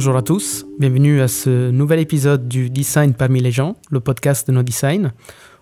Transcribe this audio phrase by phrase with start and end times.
[0.00, 4.48] Bonjour à tous, bienvenue à ce nouvel épisode du Design parmi les gens, le podcast
[4.48, 5.12] de nos designs.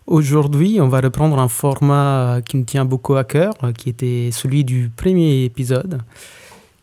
[0.07, 4.63] Aujourd'hui, on va reprendre un format qui nous tient beaucoup à cœur, qui était celui
[4.63, 6.03] du premier épisode,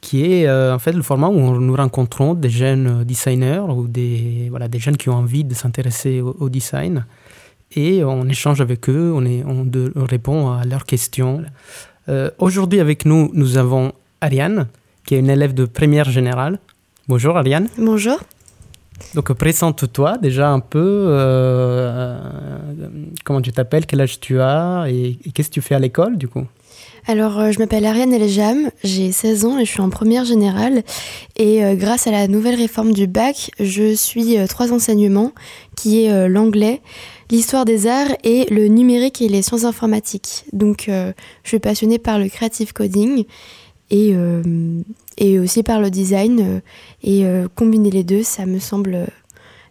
[0.02, 4.48] qui est euh, en fait le format où nous rencontrons des jeunes designers ou des,
[4.50, 7.06] voilà, des jeunes qui ont envie de s'intéresser au, design.
[7.74, 11.42] Et on échange avec eux, on, répond à leurs questions.
[12.10, 14.68] Euh, aujourd'hui avec nous, nous avons Ariane,
[15.06, 16.60] qui est une élève de première générale.
[17.08, 17.68] Bonjour Ariane.
[17.78, 18.18] Bonjour.
[19.14, 22.18] Donc présente-toi déjà un peu, euh,
[23.24, 26.28] comment tu t'appelles, quel âge tu as et, qu'est-ce que tu fais à l'école du
[26.28, 26.46] coup?
[27.06, 30.82] Alors, euh, je m'appelle Ariane Eljam, j'ai 16 ans et je suis en première générale.
[31.36, 35.32] Et euh, grâce à la nouvelle réforme du bac, je suis trois enseignements,
[35.76, 36.82] qui est l'anglais,
[37.30, 40.46] l'histoire des arts et le numérique et les sciences informatiques.
[40.54, 41.14] Donc, je
[41.48, 43.26] suis passionnée par le creative coding
[43.92, 44.16] et
[45.18, 46.40] et aussi par le design.
[46.40, 46.60] Euh,
[47.04, 49.08] et euh, combiner les deux, ça me semble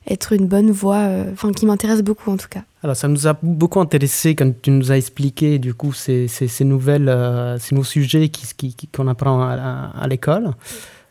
[0.06, 2.62] être une bonne voie, euh, enfin qui m'intéresse beaucoup en tout cas.
[2.82, 6.64] Alors ça nous a beaucoup intéressé quand tu nous as expliqué du coup ces, ces,
[6.64, 7.10] nouvelles,
[7.58, 10.50] ces nouveaux sujets qu'on qui, qu'on apprend à, à l'école.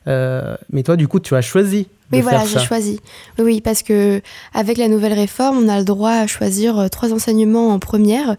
[0.05, 2.99] Mais toi du coup tu as choisi oui, voilà, j'ai choisi.
[3.39, 4.21] Oui, parce que
[4.53, 8.35] avec la nouvelle réforme, on a le droit à choisir euh, trois enseignements en première.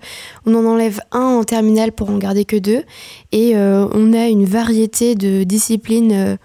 [0.46, 2.82] On en enlève un en terminale pour en garder que deux.
[3.32, 6.36] Et euh, on a une variété de disciplines euh,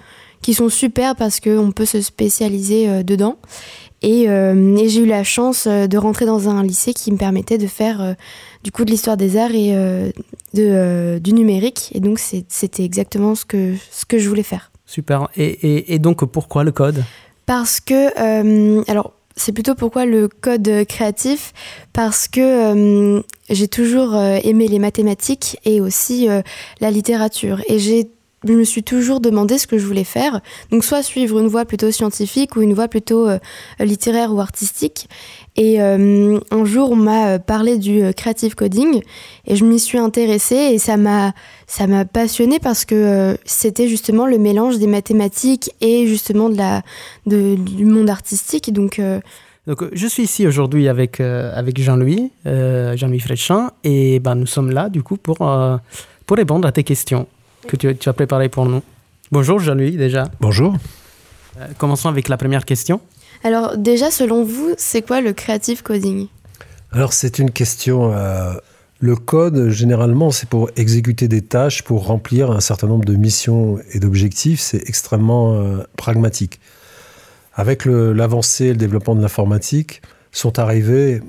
[0.42, 3.38] qui sont super parce qu'on peut se spécialiser dedans.
[4.02, 4.28] Et,
[4.88, 8.16] j'ai eu la chance de rentrer dans un lycée qui me permettait de faire
[8.64, 9.74] du coup de l'histoire des arts et
[10.54, 11.92] de, du numérique.
[11.94, 14.72] Et donc c'était exactement ce que, ce que je voulais faire.
[14.90, 15.28] Super.
[15.38, 17.04] Et, donc, pourquoi le code?
[17.46, 21.54] Parce que, euh, alors, c'est plutôt pourquoi le code créatif?
[21.94, 22.40] Parce que
[23.20, 23.22] euh,
[23.52, 26.28] j'ai toujours euh, aimé les mathématiques et aussi
[26.82, 27.62] la littérature.
[27.68, 28.10] Et j'ai
[28.48, 30.40] je me suis toujours demandé ce que je voulais faire.
[30.72, 33.28] Donc soit suivre une voie plutôt scientifique ou une voie plutôt
[33.82, 35.10] littéraire ou artistique.
[35.60, 39.02] Et euh, un jour, on m'a euh, parlé du euh, creative coding
[39.46, 41.34] et je m'y suis intéressée et ça m'a
[41.68, 46.82] ça m'a passionnée parce que c'était justement le mélange des mathématiques et justement de la
[47.26, 48.72] de, du monde artistique.
[48.72, 49.02] Donc
[49.68, 54.90] donc, je suis ici aujourd'hui avec, avec Jean-Louis, Jean-Louis Fréchin, et ben, nous sommes là
[54.90, 57.28] du coup pour, pour répondre à tes questions
[57.68, 58.82] que tu, tu as préparées pour nous.
[59.32, 60.24] Bonjour Jean-Louis déjà.
[60.40, 60.74] Bonjour.
[61.78, 63.02] Commençons avec la première question.
[63.44, 66.28] Alors déjà, selon vous, c'est quoi le creative coding?
[66.92, 68.14] Alors c'est une question...
[68.14, 68.54] Euh,
[69.02, 73.80] le code, généralement, c'est pour exécuter des tâches, pour remplir un certain nombre de missions
[73.94, 74.60] et d'objectifs.
[74.60, 76.60] C'est extrêmement euh, pragmatique.
[77.54, 81.22] Avec l'avancée et le développement de l'informatique, sont arrivés,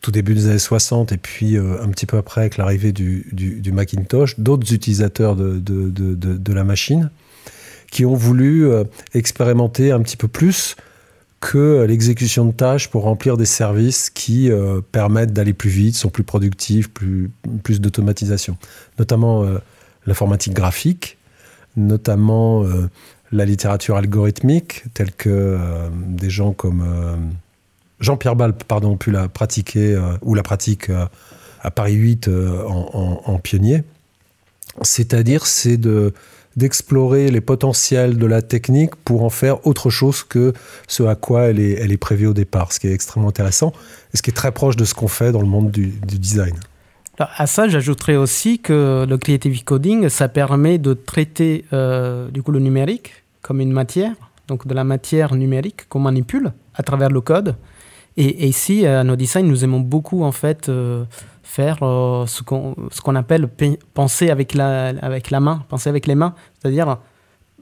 [0.00, 3.72] tout début des années 60 et puis euh, un petit peu après avec l'arrivée du,
[3.72, 7.10] Macintosh, d'autres utilisateurs de, de, la machine
[7.90, 8.68] qui ont voulu
[9.14, 10.76] expérimenter un petit peu plus
[11.40, 16.08] que l'exécution de tâches pour remplir des services qui euh, permettent d'aller plus vite, sont
[16.08, 17.30] plus productifs, plus,
[17.62, 18.56] plus d'automatisation.
[18.98, 19.58] Notamment euh,
[20.06, 21.16] l'informatique graphique,
[21.76, 22.88] notamment euh,
[23.30, 25.58] la littérature algorithmique, telle que
[26.08, 26.82] des gens comme
[28.00, 30.90] Jean-Pierre Ball pardon, ont pu la pratiquer, ou la pratique
[31.60, 33.84] à Paris 8 en, en pionnier.
[34.80, 36.14] C'est-à-dire, c'est de
[36.58, 40.52] d'explorer les potentiels de la technique pour en faire autre chose que
[40.88, 43.72] ce à quoi elle est, elle est prévue au départ, ce qui est extrêmement intéressant
[44.12, 46.54] et ce qui est très proche de ce qu'on fait dans le monde du, design.
[47.18, 52.52] À ça, j'ajouterais aussi que le creative coding, ça permet de traiter euh, du coup
[52.52, 54.12] le numérique comme une matière,
[54.48, 57.56] donc de la matière numérique qu'on manipule à travers le code.
[58.16, 61.04] Et, ici, à nos designs, nous aimons beaucoup en fait euh,
[61.48, 63.48] faire euh, ce qu'on appelle
[63.94, 66.98] penser avec la, avec la main, penser avec les mains, c'est-à-dire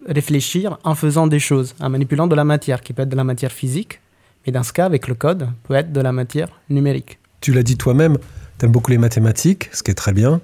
[0.09, 3.23] réfléchir en faisant des choses, en manipulant de la matière, qui peut être de la
[3.23, 4.01] matière physique,
[4.45, 7.21] mais dans ce cas, avec le code, peut être de la matière numérique.
[7.41, 8.19] Tu l'as dit toi-même,
[8.59, 10.41] tu aimes beaucoup les mathématiques, ce qui est très bien.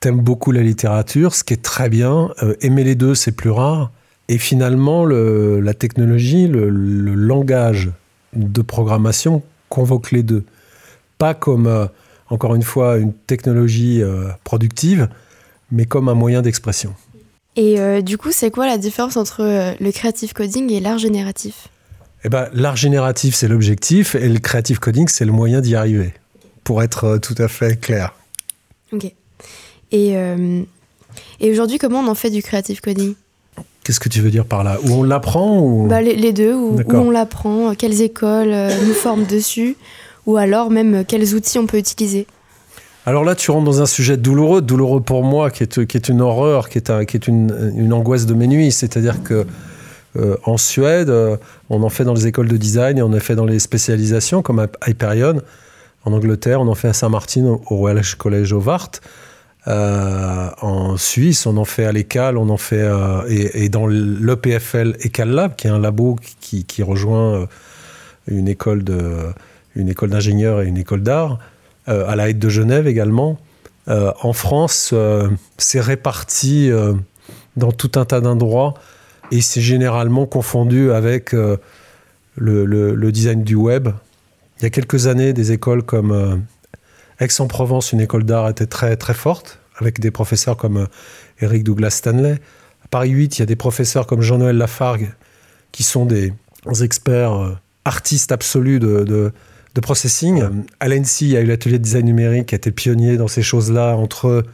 [0.00, 2.30] Tu aimes beaucoup la littérature, ce qui est très bien.
[2.44, 3.90] Euh, aimer les deux, c'est plus rare.
[4.28, 7.90] Et finalement, le, la technologie, le, langage
[8.34, 10.44] de programmation convoque les deux.
[11.18, 11.66] Pas comme...
[11.66, 11.86] Euh,
[12.30, 15.08] encore une fois, une technologie euh, productive,
[15.70, 16.94] mais comme un moyen d'expression.
[17.56, 20.98] Et euh, du coup, c'est quoi la différence entre euh, le creative coding et l'art
[20.98, 21.68] génératif?
[22.24, 26.12] Eh ben, L'art génératif, c'est l'objectif, et le creative coding, c'est le moyen d'y arriver,
[26.64, 28.14] pour être tout à fait clair.
[28.92, 29.12] Ok.
[29.92, 30.14] Et,
[31.40, 33.14] et aujourd'hui, comment on en fait du creative coding?
[33.84, 34.78] Qu'est-ce que tu veux dire par là?
[34.82, 35.86] Où on l'apprend ou...
[35.86, 38.54] Bah, les, deux, où, où on l'apprend, quelles écoles
[38.86, 39.76] nous forment dessus
[40.26, 42.26] ou alors même euh, quels outils on peut utiliser?
[43.06, 46.68] Alors là, tu rentres dans un sujet douloureux, douloureux pour moi, qui est, une horreur,
[46.68, 48.72] qui est, une, angoisse de mes nuits.
[48.72, 49.46] C'est-à-dire que
[50.44, 51.12] en Suède,
[51.68, 54.42] on en fait dans les écoles de design et on en fait dans les spécialisations
[54.42, 55.40] comme à Hyperion.
[56.04, 58.90] En Angleterre, on en fait à Saint-Martin au Royal College of Art.
[60.60, 62.90] en Suisse, on en fait à l'ECAL, on en fait
[63.28, 67.46] et, dans l'EPFL ECAL Lab, qui est un labo qui rejoint
[68.26, 69.32] une école de
[69.76, 71.38] une école d'ingénieurs et une école d'art,
[71.86, 73.38] à la Haide de Genève également.
[73.88, 75.28] Euh, en France, euh,
[75.58, 76.94] c'est réparti euh,
[77.56, 78.74] dans tout un tas d'endroits
[79.30, 81.34] et c'est généralement confondu avec
[82.36, 83.88] le, design du web.
[84.58, 86.44] Il y a quelques années, des écoles comme
[87.18, 90.86] Aix-en-Provence, une école d'art, était très, très forte, avec des professeurs comme
[91.40, 92.38] Eric Douglas Stanley.
[92.84, 95.12] À Paris 8, il y a des professeurs comme Jean-Noël Lafargue,
[95.72, 96.32] qui sont des
[96.82, 99.32] experts artistes absolus de
[99.80, 100.42] processing.
[100.80, 103.28] À l'ENSI, il y a eu l'atelier de design numérique qui a été pionnier dans
[103.28, 104.44] ces choses-là, entre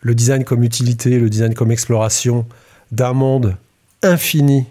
[0.00, 2.46] le design comme utilité, le design comme exploration
[2.92, 3.56] d'un monde
[4.02, 4.66] infini,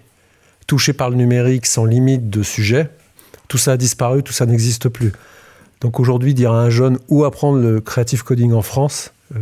[0.67, 2.89] touché par le numérique, sans limite de sujet.
[3.47, 5.11] Tout ça a disparu, tout ça n'existe plus.
[5.81, 9.39] Donc aujourd'hui, dire à un jeune où apprendre le creative coding en France, euh,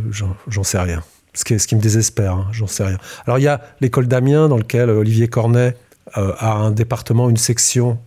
[0.48, 1.02] j'en sais rien.
[1.34, 2.98] Ce qui, me désespère, hein, j'en sais rien.
[3.26, 5.76] Alors il y a l'école d'Amiens, dans lequel Olivier Cornet
[6.16, 7.98] euh, a un département, une section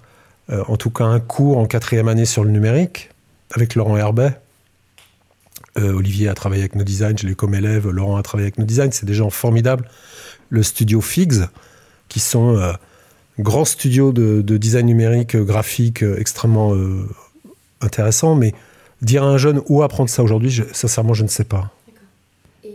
[0.51, 3.09] euh, en tout cas un cours en quatrième année sur le numérique
[3.51, 4.31] avec Laurent Herbet.
[5.77, 8.57] Euh, Olivier a travaillé avec nos designs, je l'ai comme élève, Laurent a travaillé avec
[8.57, 9.87] nos designs, c'est des gens formidables.
[10.49, 11.43] Le studio Figs,
[12.07, 12.73] qui sont euh,
[13.37, 16.73] grands studios de, design numérique, graphique, extrêmement
[17.81, 18.53] intéressants, mais
[19.03, 21.71] dire à un jeune où apprendre ça aujourd'hui, sincèrement, je ne sais pas.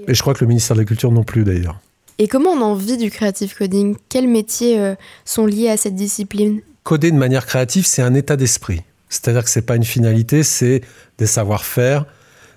[0.06, 1.80] Et, je crois que le ministère de la Culture non plus d'ailleurs.
[2.18, 3.96] Et comment on en vit du creative coding?
[4.08, 4.94] Quels métiers
[5.24, 6.60] sont liés à cette discipline?
[6.84, 8.82] Coder de manière créative, c'est un état d'esprit.
[9.08, 10.82] C'est-à-dire que ce n'est pas une finalité, c'est
[11.18, 12.04] des savoir-faire,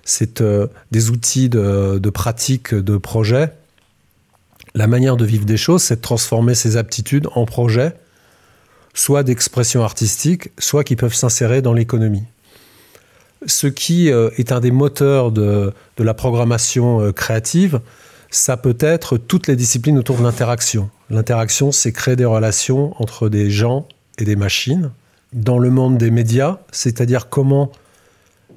[0.04, 3.52] c'est euh, des outils de, pratique, de projet.
[4.74, 7.94] La manière de vivre des choses, c'est de transformer ces aptitudes en projets,
[8.92, 12.24] soit d'expression artistique, soit qui peuvent s'insérer dans l'économie.
[13.46, 17.80] Ce qui euh, est un des moteurs de, la programmation euh, créative,
[18.30, 20.90] ça peut être toutes les disciplines autour de l'interaction.
[21.08, 23.86] L'interaction, c'est créer des relations entre des gens
[24.18, 24.90] et des machines
[25.32, 27.70] dans le monde des médias, c'est-à-dire comment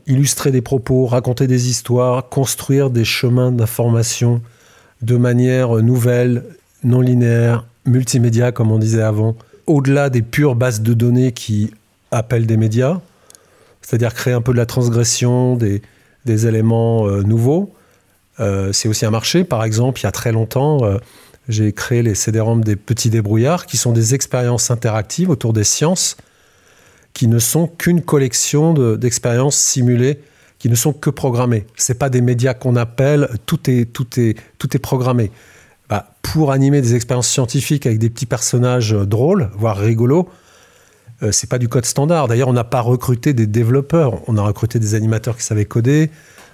[0.07, 4.41] illustrer des propos, raconter des histoires, construire des chemins d'information
[5.01, 6.43] de manière nouvelle,
[6.83, 9.35] non linéaire, multimédia, comme on disait avant,
[9.67, 11.71] au-delà des pures bases de données qui
[12.11, 12.99] appellent des médias,
[13.81, 15.81] c'est-à-dire créer un peu de la transgression, des,
[16.25, 17.73] éléments euh, nouveaux.
[18.39, 19.43] Euh, c'est aussi un marché.
[19.43, 20.97] Par exemple, il y a très longtemps, euh,
[21.49, 26.17] j'ai créé les CD-ROM des petits débrouillards, qui sont des expériences interactives autour des sciences,
[27.13, 30.19] qui ne sont qu'une collection d'expériences simulées,
[30.59, 31.65] qui ne sont que programmées.
[31.75, 35.31] Ce pas des médias qu'on appelle, tout est, tout est, tout est programmé.
[35.89, 40.29] Bah, pour animer des expériences scientifiques avec des petits personnages drôles, voire rigolos,
[41.23, 42.27] euh, c'est pas du code standard.
[42.27, 46.09] D'ailleurs, on n'a pas recruté des développeurs, on a recruté des animateurs qui savaient coder,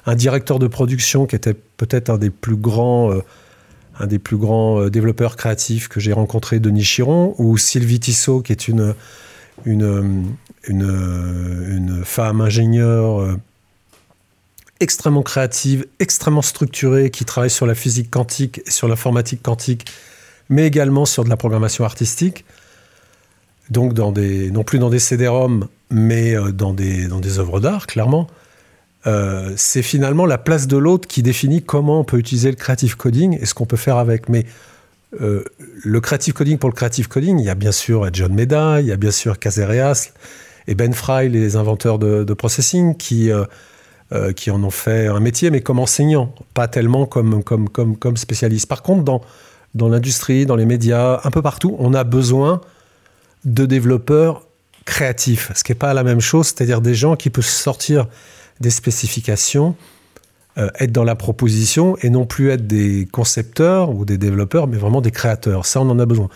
[0.06, 3.22] un directeur de production qui était peut-être un des plus grands euh,
[4.00, 8.42] un des plus grands euh, développeurs créatifs que j'ai rencontré, Denis Chiron, ou Sylvie Tissot,
[8.42, 8.94] qui est une,
[9.66, 10.36] une,
[10.68, 13.36] une, femme ingénieure euh,
[14.80, 19.86] extrêmement créative, extrêmement structurée, qui travaille sur la physique quantique sur l'informatique quantique,
[20.50, 22.46] mais également sur de la programmation artistique.
[23.70, 28.28] Donc non plus dans des CD-ROM, mais euh, dans des, dans des œuvres d'art, clairement.
[29.06, 32.98] Euh, c'est finalement la place de l'autre qui définit comment on peut utiliser le creative
[32.98, 34.28] coding et ce qu'on peut faire avec.
[34.28, 34.46] Mais
[35.22, 35.44] euh,
[35.84, 38.88] le creative coding pour le creative coding, il y a bien sûr John Meda, il
[38.88, 40.12] y a bien sûr Casereas
[40.68, 45.50] et Ben Fry, les inventeurs de, processing, qui, euh, qui en ont fait un métier,
[45.50, 47.96] mais comme enseignant, pas tellement comme, comme, comme.
[48.68, 49.22] Par contre, dans,
[49.76, 52.60] dans l'industrie, dans les médias, un peu partout, on a besoin
[53.46, 54.44] de développeurs
[54.84, 58.08] créatifs, ce qui n'est pas la même chose, c'est-à-dire des gens qui peuvent sortir
[58.60, 59.76] des spécifications,
[60.58, 64.78] euh, être dans la proposition et non plus être des concepteurs ou des développeurs, mais
[64.78, 65.66] vraiment des créateurs.
[65.66, 66.30] Ça, on en a besoin.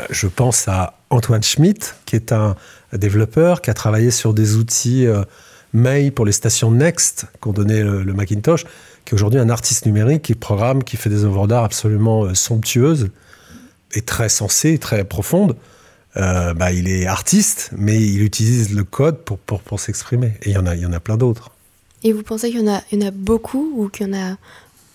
[0.00, 2.54] Euh, je pense à Antoine Schmidt, qui est un
[2.92, 5.24] développeur qui a travaillé sur des outils euh,
[5.72, 8.64] mail pour les stations Next qu'on donnait le, Macintosh,
[9.04, 13.10] qui est aujourd'hui un artiste numérique qui programme, qui fait des œuvres d'art absolument somptueuses
[13.92, 15.56] et très sensées, très profondes.
[16.16, 20.32] Euh, bah, il est artiste, mais il utilise le code pour, pour, pour s'exprimer.
[20.42, 21.50] Et il y, en a, il y en a plein d'autres.
[22.02, 24.16] Et vous pensez qu'il y, en a, il y en a beaucoup ou qu'il n'y
[24.16, 24.36] en a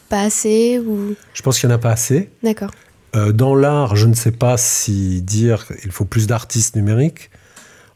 [0.10, 1.16] pas assez ou...
[1.34, 2.30] Je pense qu'il n'y en a pas assez.
[2.42, 2.72] D'accord.
[3.16, 7.30] Euh, dans l'art, je ne sais pas si dire qu'il faut plus d'artistes numériques.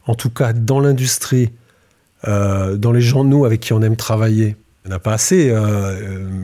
[0.06, 1.50] En tout cas, dans l'industrie,
[2.28, 5.14] euh, dans les gens, nous, avec qui on aime travailler, il n'y en a pas
[5.14, 5.52] assez.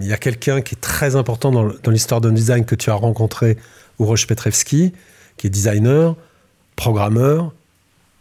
[0.00, 2.90] Il y a quelqu'un qui est très important dans, dans l'histoire d'un design que tu
[2.90, 3.56] as rencontré,
[4.00, 4.92] Uroš Petrevski,
[5.36, 6.16] qui est designer,
[6.76, 7.52] programmeur,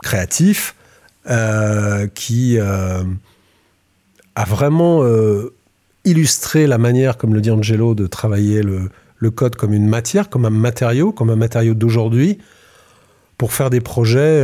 [0.01, 0.75] créatif,
[1.29, 3.03] euh, qui euh,
[4.35, 5.03] a vraiment
[6.03, 10.29] illustré la manière, comme le dit Angelo, de travailler le, le code comme une matière,
[10.29, 12.39] comme un matériau, comme un matériau d'aujourd'hui,
[13.37, 14.43] pour faire des projets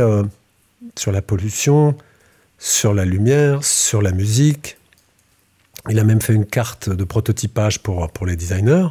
[0.96, 1.96] sur la pollution,
[2.58, 4.76] sur la lumière, sur la musique.
[5.88, 8.88] Il a même fait une carte de prototypage pour, pour les designers,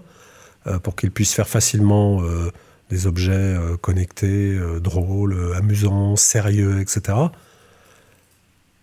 [0.65, 2.51] euh, pour qu'ils puissent faire facilement euh,
[2.89, 7.17] des objets euh, connectés, drôles, amusants, sérieux, etc.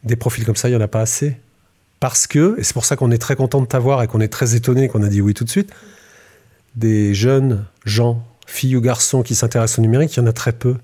[0.03, 1.37] Des profils comme ça, il n'y en a pas assez.
[2.01, 4.29] Parce que, et c'est pour ça qu'on est très content de t'avoir et qu'on est
[4.29, 5.73] très étonné qu'on a dit oui tout de suite,
[6.77, 10.53] des jeunes gens, filles ou garçons qui s'intéressent au numérique, il y en a très
[10.53, 10.77] peu.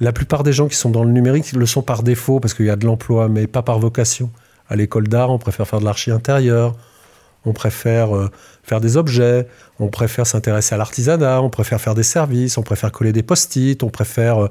[0.00, 2.66] La plupart des gens qui sont dans le numérique le sont par défaut parce qu'il
[2.66, 4.30] y a de l'emploi, mais pas par vocation.
[4.68, 6.74] À l'école d'art, on préfère faire de l'archi intérieur,
[7.44, 8.30] on préfère euh,
[8.62, 9.46] faire des objets,
[9.78, 13.82] on préfère s'intéresser à l'artisanat, on préfère faire des services, on préfère coller des post-it,
[13.82, 14.48] on préfère euh,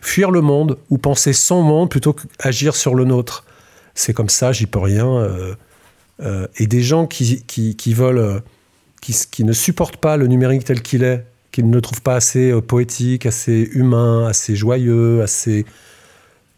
[0.00, 3.44] fuir le monde ou penser son monde plutôt qu'agir sur le nôtre.
[3.94, 5.06] C'est comme ça, j'y peux rien.
[6.20, 7.94] Euh, et des gens qui, qui, qui
[9.44, 13.68] ne supportent pas le numérique tel qu'il est, qu'il ne trouve pas assez poétique, assez
[13.72, 15.66] humain, assez joyeux, assez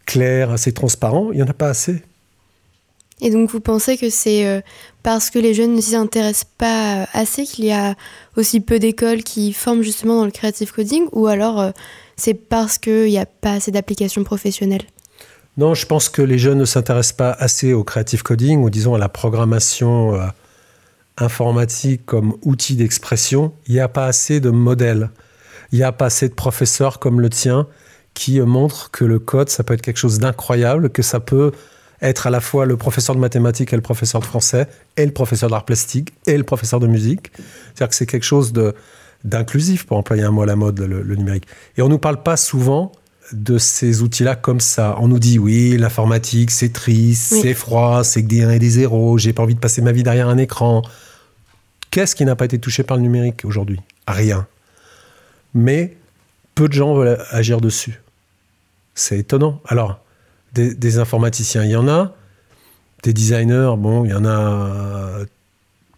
[0.05, 1.29] clair, assez transparent.
[1.31, 2.03] Il n'y en a pas assez.
[3.21, 4.61] Et donc vous pensez que c'est euh,
[5.03, 7.95] parce que les jeunes ne s'y intéressent pas assez qu'il y a
[8.37, 11.71] aussi peu d'écoles qui forment justement dans le creative coding ou alors euh,
[12.15, 14.83] c'est parce qu'il n'y a pas assez d'applications professionnelles?
[15.57, 18.95] Non, je pense que les jeunes ne s'intéressent pas assez au creative coding ou disons
[18.95, 20.17] à la programmation
[21.17, 25.09] informatique comme outil d'expression, il n'y a pas assez de modèles.
[25.71, 27.67] Il n'y a pas assez de professeurs comme le tien
[28.13, 31.51] qui montrent que le code, ça peut être quelque chose d'incroyable, que ça peut
[32.01, 35.11] être à la fois le professeur de mathématiques et le professeur de français, et le
[35.11, 37.31] professeur d'art plastique, et le professeur de musique.
[37.35, 38.53] C'est-à-dire que c'est quelque chose
[39.23, 41.45] d'inclusif, pour employer un mot à la mode, le, numérique.
[41.77, 42.91] Et on ne nous parle pas souvent
[43.31, 44.95] de ces outils-là comme ça.
[44.99, 48.69] On nous dit oui, l'informatique, c'est triste, c'est froid, c'est que des 1 et des
[48.69, 50.81] 0, j'ai pas envie de passer ma vie derrière un écran.
[51.91, 53.79] Qu'est-ce qui n'a pas été touché par le numérique aujourd'hui?
[54.07, 54.47] Rien.
[55.53, 55.97] Mais
[56.55, 58.01] peu de gens veulent agir dessus.
[58.95, 59.61] C'est étonnant.
[59.65, 59.99] Alors,
[60.53, 62.15] des, informaticiens, il y en a.
[63.03, 65.19] Des designers, bon, il y en a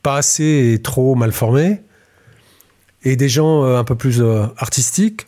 [0.04, 1.82] pas assez et trop mal formés.
[3.04, 5.28] Et des gens euh, un peu plus euh, artistiques,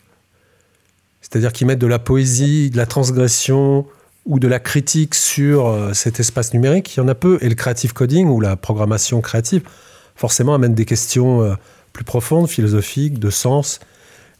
[1.22, 3.88] c'est-à-dire qui mettent de la poésie, de la transgression
[4.26, 7.40] ou de la critique sur euh, cet espace numérique, il y en a peu.
[7.42, 9.64] Et le creative coding ou la programmation créative,
[10.16, 11.58] forcément amène des questions
[11.92, 13.80] plus profondes, philosophiques, de sens,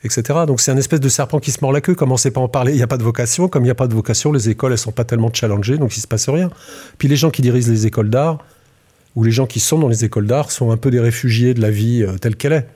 [0.04, 0.40] etc.
[0.48, 1.96] Donc c'est un espèce de serpent qui se mord la queue.
[1.96, 3.48] Comme on ne sait pas en parler, il n'y a pas de vocation.
[3.48, 5.96] Comme il n'y a pas de vocation, les écoles, elles sont pas tellement challengées, donc
[5.98, 6.50] il se passe rien.
[6.98, 8.40] Puis les gens qui dirigent les écoles d'art,
[9.16, 11.62] ou les gens qui sont dans les écoles d'art, sont un peu des réfugiés de
[11.62, 12.68] la vie euh, telle qu'elle est.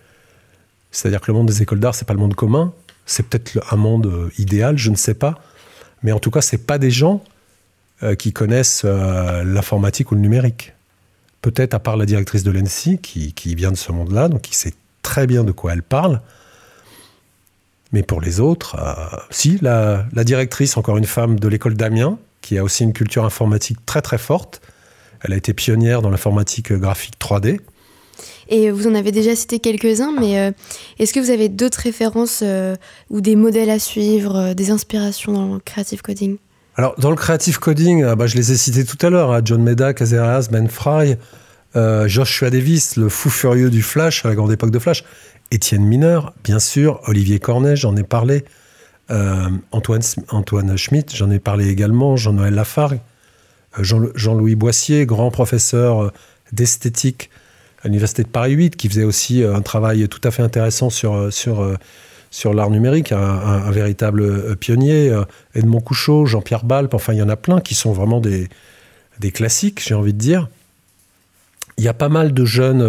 [0.91, 2.73] C'est-à-dire que le monde des écoles d'art, c'est pas le monde commun.
[3.05, 5.39] C'est peut-être un monde euh, idéal, je ne sais pas.
[6.03, 7.23] Mais en tout cas, c'est pas des gens
[8.19, 10.75] qui connaissent l'informatique ou le numérique
[11.41, 14.73] peut-être à part la directrice de l'ENSI, qui, vient de ce monde-là, donc qui sait
[15.01, 16.21] très bien de quoi elle parle.
[17.91, 22.57] Mais pour les autres, euh, si, la, directrice, encore une femme de l'école d'Amiens, qui
[22.57, 24.61] a aussi une culture informatique très très forte.
[25.21, 27.59] Elle a été pionnière dans l'informatique graphique 3D.
[28.49, 30.51] Et vous en avez déjà cité quelques-uns, mais euh,
[30.99, 32.75] est-ce que vous avez d'autres références euh,
[33.09, 36.37] ou des modèles à suivre, des inspirations dans le creative coding?
[36.75, 39.61] Alors, dans le creative coding, bah, je les ai cités tout à l'heure, hein, John
[39.61, 41.15] Meda, Caseras, Ben Fry,
[42.05, 45.03] Joshua Davis, le fou furieux du Flash, à la grande époque de Flash,
[45.51, 48.43] Étienne Mineur, bien sûr, Olivier Cornet, j'en ai parlé,
[49.11, 52.99] euh, Antoine, Schmitt, j'en ai parlé également, Jean-Noël Lafargue,
[53.79, 56.11] Jean-Louis Boissier, grand professeur
[56.51, 57.29] d'esthétique
[57.81, 61.29] à l'Université de Paris 8, qui faisait aussi un travail tout à fait intéressant sur,
[62.53, 65.23] l'art numérique, un, véritable euh, pionnier, euh,
[65.53, 68.49] Edmond Couchot, Jean-Pierre Balp, enfin il y en a plein qui sont vraiment des,
[69.31, 70.49] classiques, j'ai envie de dire.
[71.77, 72.81] Il y a pas mal de jeunes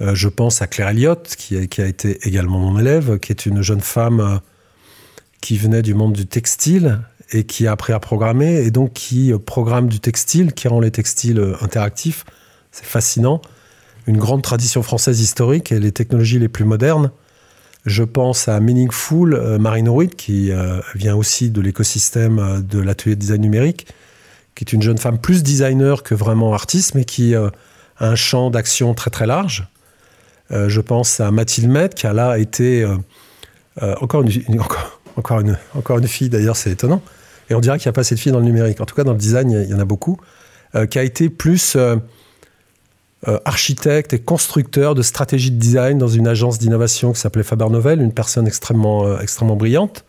[0.00, 3.62] euh, je pense à Claire Elliott, qui, a été également mon élève, qui est une
[3.62, 4.40] jeune femme
[5.40, 7.00] qui venait du monde du textile
[7.30, 10.90] et qui a appris à programmer, et donc qui programme du textile, qui rend les
[10.90, 12.24] textiles interactifs.
[12.72, 13.42] C'est fascinant.
[14.06, 17.10] Une grande tradition française historique et les technologies les plus modernes.
[17.88, 22.78] Je pense à Meaningful, euh, Marine Ruiz, qui euh, vient aussi de l'écosystème euh, de
[22.78, 23.86] l'atelier de design numérique,
[24.54, 27.50] qui est une jeune femme plus designer que vraiment artiste, mais qui a
[28.00, 29.68] un champ d'action très très large.
[30.50, 32.86] Je pense à Mathilde Met, qui a là été
[33.80, 34.60] encore, une,
[35.16, 37.02] encore, une, encore une fille, d'ailleurs, c'est étonnant.
[37.50, 38.80] Et on dirait qu'il n'y a pas assez de filles dans le numérique.
[38.80, 40.18] En tout cas, dans le design, il y, en a beaucoup.
[40.90, 41.76] qui a été plus
[43.26, 47.68] euh, architecte et constructeur de stratégie de design dans une agence d'innovation qui s'appelait Faber
[47.68, 50.04] Novel, une personne extrêmement, euh, extrêmement brillante.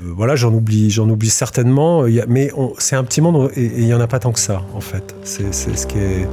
[0.00, 4.00] voilà, j'en oublie, j'en oublie certainement, mais c'est un petit monde et il n'y en
[4.00, 5.14] a pas tant que ça, en fait.
[5.24, 6.26] C'est ce qui est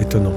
[0.00, 0.32] étonnant.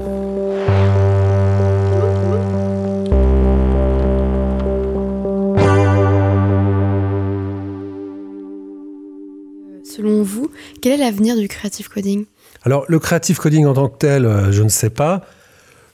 [10.86, 12.26] Quel est l'avenir du creative coding?
[12.64, 15.22] Alors, le creative coding en tant que tel, euh, je ne sais pas.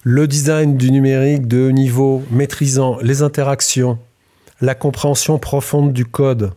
[0.02, 3.98] Le design du numérique de haut niveau, maîtrisant les interactions,
[4.60, 6.52] la compréhension profonde du code,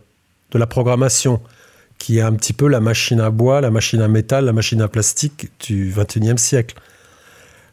[0.50, 1.40] de la programmation,
[1.96, 4.82] qui est un petit peu la machine à bois, la machine à métal, la machine
[4.82, 6.76] à plastique du 21e siècle.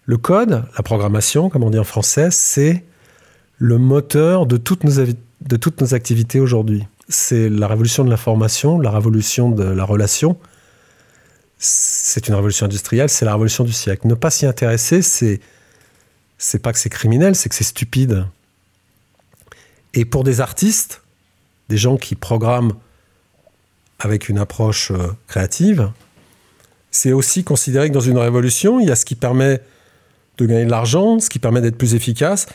[0.05, 2.86] Le code, la programmation, comme on dit en français, c'est
[3.58, 8.79] le moteur de toutes nos, de toutes nos activités aujourd'hui c'est la révolution de l'information,
[8.79, 10.38] la révolution de la relation.
[11.65, 14.08] C'est une révolution industrielle, c'est la révolution du siècle.
[14.08, 15.39] Ne pas s'y intéresser, c'est
[16.38, 18.25] c'est pas que c'est criminel, c'est que c'est stupide.
[19.93, 21.01] Et pour des artistes,
[21.70, 22.74] des gens qui programment
[24.00, 25.89] avec une approche euh, créative,
[26.91, 29.62] c'est aussi considéré que dans une révolution, il y a ce qui permet
[30.38, 32.48] de gagner de l'argent, ce qui permet d'être plus efficace,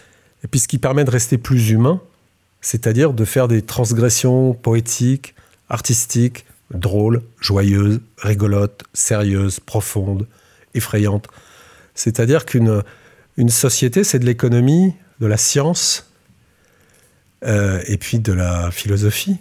[0.45, 2.03] et puis ce qui permet de rester plus humain
[2.61, 5.35] c'est-à-dire de faire des transgressions poétiques,
[5.69, 10.26] artistiques, drôles, joyeuses, rigolotes, sérieuses, profondes,
[10.75, 11.28] effrayantes.
[11.94, 12.82] C'est-à-dire qu'une
[13.38, 16.10] une société, c'est de l'économie, de la science,
[17.44, 19.37] euh, et puis de la philosophie,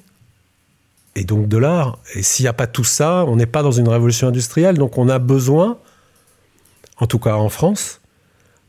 [1.15, 1.98] et donc de l'art.
[2.13, 4.77] Et s'il n'y a pas tout ça, on n'est pas dans une révolution industrielle.
[4.77, 5.79] Donc on a besoin,
[6.98, 8.00] en tout cas en France,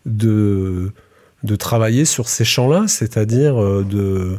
[0.06, 0.92] de,
[1.42, 4.38] de travailler sur ces champs-là, c'est-à-dire euh, de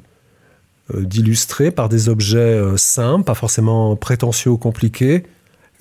[0.93, 5.23] d'illustrer par des objets euh, simples, pas forcément prétentieux ou compliqués,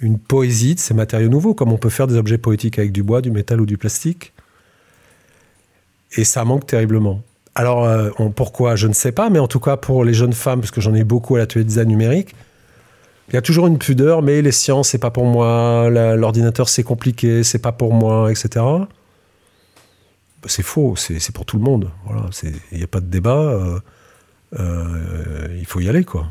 [0.00, 3.02] une poésie de ces matériaux nouveaux, comme on peut faire des objets poétiques avec du
[3.02, 4.32] bois, du métal ou du plastique.
[6.16, 7.22] Et ça manque terriblement.
[7.54, 7.88] Alors,
[8.36, 10.80] pourquoi Je ne sais pas, mais en tout cas pour les jeunes femmes, parce que
[10.80, 12.34] j'en ai beaucoup à l'atelier de design numérique,
[13.28, 16.82] il y a toujours une pudeur, mais les sciences, c'est pas pour moi, l'ordinateur, c'est
[16.82, 18.48] compliqué, c'est pas pour moi, etc.
[20.42, 21.90] Bah, c'est faux, c'est pour tout le monde.
[22.42, 23.36] Il n'y a pas de débat.
[23.36, 23.80] Euh, euh,
[24.52, 26.26] il faut y aller, quoi.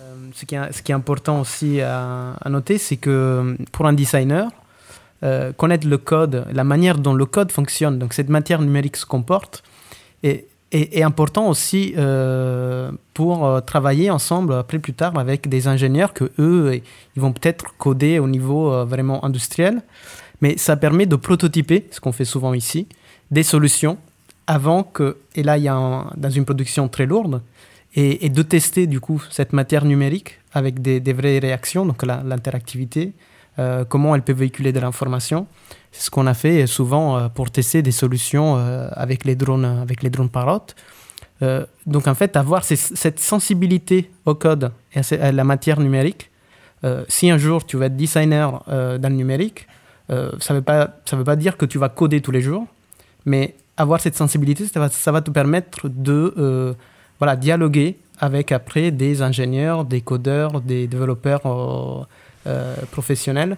[0.00, 3.92] Euh, ce qui, est, ce qui est important aussi à, noter, c'est que pour un
[3.92, 4.50] designer,
[5.56, 9.62] connaître le code, la manière dont le code fonctionne, donc cette matière numérique se comporte,
[10.24, 11.94] est, est, important aussi
[13.14, 16.80] pour travailler ensemble après plus tard avec des ingénieurs que eux,
[17.14, 19.82] ils vont peut-être coder au niveau vraiment industriel,
[20.40, 22.88] mais ça permet de prototyper, ce qu'on fait souvent ici,
[23.30, 23.96] des solutions
[24.48, 27.40] avant que, et là il y a dans une production très lourde,
[27.94, 33.12] et, de tester du coup cette matière numérique avec des, vraies réactions, donc l'interactivité,
[33.58, 35.46] euh, comment elle peut véhiculer de l'information.
[35.92, 39.64] C'est ce qu'on a fait souvent euh, pour tester des solutions euh, avec les drones,
[39.64, 40.30] avec les drones
[41.86, 46.30] donc en fait, avoir cette sensibilité au code et à, la matière numérique.
[47.08, 49.66] si un jour tu vas être designer dans le numérique,
[50.08, 50.86] ça ne veut,
[51.18, 52.64] veut pas dire que tu vas coder tous les jours,
[53.26, 56.74] mais avoir cette sensibilité, ça va, ça va te permettre de euh,
[57.22, 62.02] voilà, dialoguer avec après des ingénieurs, des codeurs, des développeurs euh,
[62.48, 63.56] euh, professionnels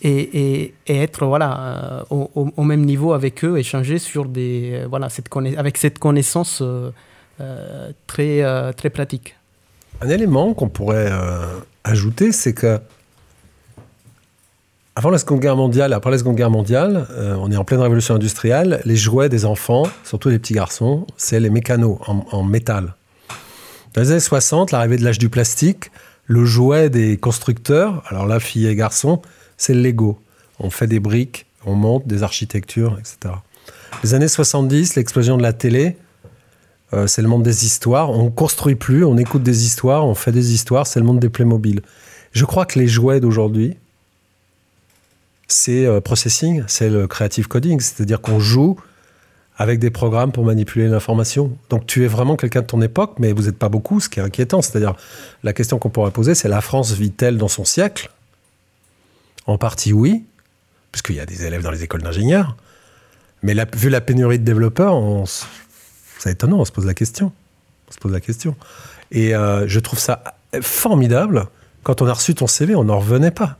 [0.00, 5.26] et, être voilà, au, même niveau avec eux, échanger sur des, voilà, cette
[5.58, 6.62] avec cette connaissance
[8.06, 9.34] très, très pratique.
[10.00, 11.10] Un élément qu'on pourrait
[11.84, 12.78] ajouter, c'est que
[14.96, 17.80] avant la Seconde Guerre mondiale, après la Seconde Guerre mondiale, euh, on est en pleine
[17.80, 18.82] révolution industrielle.
[18.84, 22.94] Les jouets des enfants, surtout les petits garçons, c'est les mécanos en, métal.
[23.94, 25.90] Dans les années 60, l'arrivée de l'âge du plastique,
[26.26, 29.20] le jouet des constructeurs, alors là, filles et garçons,
[29.56, 30.20] c'est le Lego.
[30.60, 33.34] On fait des briques, on monte des architectures, etc.
[34.04, 35.96] Les années 70, l'explosion de la télé,
[36.92, 38.10] euh, c'est le monde des histoires.
[38.10, 41.28] On construit plus, on écoute des histoires, on fait des histoires, c'est le monde des
[41.28, 41.82] Playmobil.
[42.30, 43.76] Je crois que les jouets d'aujourd'hui,
[45.48, 48.76] c'est euh, processing, c'est le creative coding, c'est-à-dire qu'on joue
[49.60, 51.54] avec des programmes pour manipuler l'information.
[51.68, 54.18] Donc tu es vraiment quelqu'un de ton époque, mais vous n'êtes pas beaucoup, ce qui
[54.18, 54.62] est inquiétant.
[54.62, 54.94] C'est-à-dire,
[55.42, 58.10] la question qu'on pourrait poser, c'est la France vit-elle dans son siècle?
[59.44, 60.24] En partie oui,
[60.92, 62.56] puisqu'il y a des élèves dans les écoles d'ingénieurs.
[63.42, 64.98] Mais vu la pénurie de développeurs,
[66.18, 67.30] c'est étonnant, on se pose la question.
[67.90, 68.56] On se pose la question.
[69.10, 70.24] Et euh, je trouve ça
[70.62, 71.48] formidable.
[71.82, 73.58] Quand on a reçu ton CV, on n'en revenait pas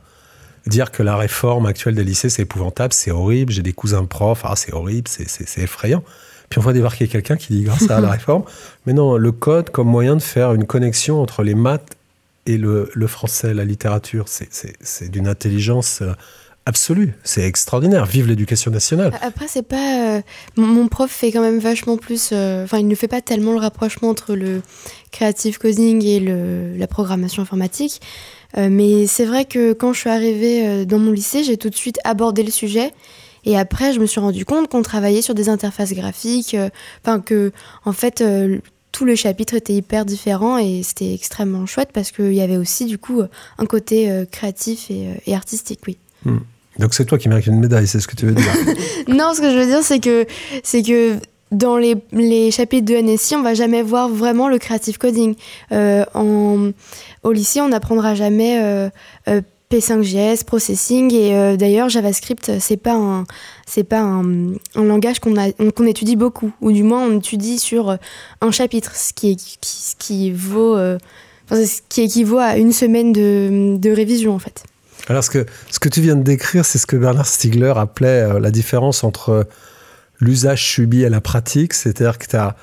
[0.67, 4.41] dire que la réforme actuelle des lycées, c'est épouvantable, c'est horrible, j'ai des cousins profs,
[4.43, 6.03] ah, c'est horrible, c'est effrayant.
[6.49, 8.43] Puis on voit débarquer quelqu'un qui dit grâce à la réforme.
[8.85, 11.95] Mais non, le code comme moyen de faire une connexion entre les maths
[12.45, 16.13] et le, français, la littérature, c'est d'une intelligence euh,
[16.65, 17.13] absolue.
[17.23, 18.05] C'est extraordinaire.
[18.05, 19.13] Vive l'éducation nationale.
[19.21, 20.17] Après, c'est pas.
[20.17, 20.21] Euh,
[20.57, 22.29] mon prof fait quand même vachement plus.
[22.31, 24.61] Euh, enfin, il ne fait pas tellement le rapprochement entre le
[25.11, 28.01] creative coding et le, la programmation informatique.
[28.57, 31.75] Euh, mais c'est vrai que quand je suis arrivée dans mon lycée, j'ai tout de
[31.75, 32.91] suite abordé le sujet.
[33.43, 36.55] Et après, je me suis rendu compte qu'on travaillait sur des interfaces graphiques.
[37.03, 37.51] Enfin, que,
[37.85, 38.23] en fait,
[38.91, 42.85] tout le chapitre était hyper différent et c'était extrêmement chouette parce qu'il y avait aussi,
[42.85, 43.23] du coup,
[43.57, 45.97] un côté créatif et, et artistique, oui.
[46.23, 46.39] Hmm.
[46.79, 48.53] Donc c'est toi qui mérites une médaille, c'est ce que tu veux dire
[49.07, 50.25] Non, ce que je veux dire, c'est que,
[50.63, 51.17] c'est que
[51.51, 55.35] dans les, chapitres de NSI, on va jamais voir vraiment le creative coding.
[55.71, 56.03] Euh,
[57.23, 58.89] au lycée, on n'apprendra jamais euh,
[59.27, 63.25] euh, P5JS, processing, et d'ailleurs JavaScript, c'est pas un,
[63.65, 64.23] c'est pas un,
[64.75, 67.97] langage qu'on étudie beaucoup, ou du moins on étudie sur
[68.41, 70.77] un chapitre, ce qui, vaut,
[71.87, 74.63] qui équivaut à une semaine de, de révision en fait.
[75.07, 78.39] Alors, ce que, ce que tu viens de décrire, c'est ce que Bernard Stiegler appelait
[78.39, 79.47] la différence entre
[80.21, 81.73] l'usage subi et la pratique.
[81.73, 82.55] C'est-à-dire que tu as,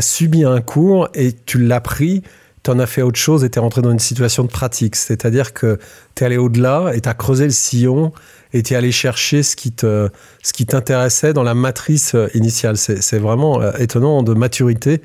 [0.00, 2.22] subi un cours et tu l'as pris,
[2.64, 4.96] tu en as fait autre chose et tu es rentré dans une situation de pratique.
[4.96, 5.78] C'est-à-dire que
[6.16, 8.12] tu es allé au-delà et tu as creusé le sillon
[8.52, 9.72] et tu es allé chercher ce qui
[10.66, 12.76] t'intéressait dans la matrice euh, initiale.
[12.76, 15.00] C'est vraiment euh, étonnant de maturité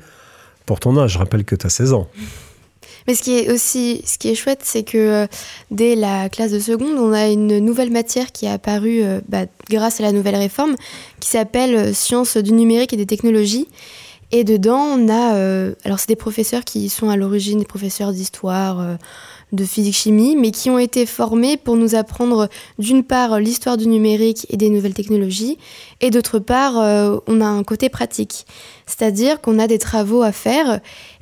[0.66, 1.12] pour ton âge.
[1.12, 2.08] Je rappelle que tu as 16 ans.
[3.06, 5.26] Mais ce qui est aussi, ce qui est chouette, c'est que euh,
[5.70, 9.46] dès la classe de seconde, on a une nouvelle matière qui est apparue euh, bah,
[9.68, 10.74] grâce à la nouvelle réforme,
[11.20, 13.68] qui s'appelle euh, Sciences du numérique et des technologies.
[14.32, 15.34] Et dedans, on a,
[15.84, 18.96] alors c'est des professeurs qui sont à l'origine des professeurs d'histoire,
[19.50, 24.46] de physique-chimie, mais qui ont été formés pour nous apprendre d'une part l'histoire du numérique
[24.48, 25.58] et des nouvelles technologies,
[26.00, 26.74] et d'autre part,
[27.26, 28.46] on a un côté pratique.
[28.86, 30.78] C'est-à-dire qu'on a des travaux à faire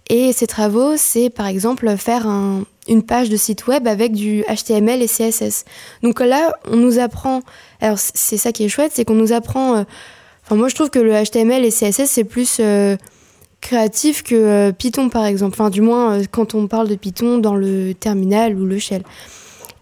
[0.08, 2.26] et ces travaux, c'est par exemple faire
[2.88, 5.64] une page de site web avec du HTML et CSS.
[6.02, 7.42] Donc là, on nous apprend.
[7.80, 9.76] Alors c'est ça qui est chouette, c'est qu'on nous apprend.
[9.76, 9.84] Euh,
[10.50, 12.96] moi, je trouve que le HTML et CSS c'est plus euh,
[13.60, 15.56] créatif que euh, Python, par exemple.
[15.60, 19.02] Enfin, du moins quand on parle de Python dans le terminal ou le shell.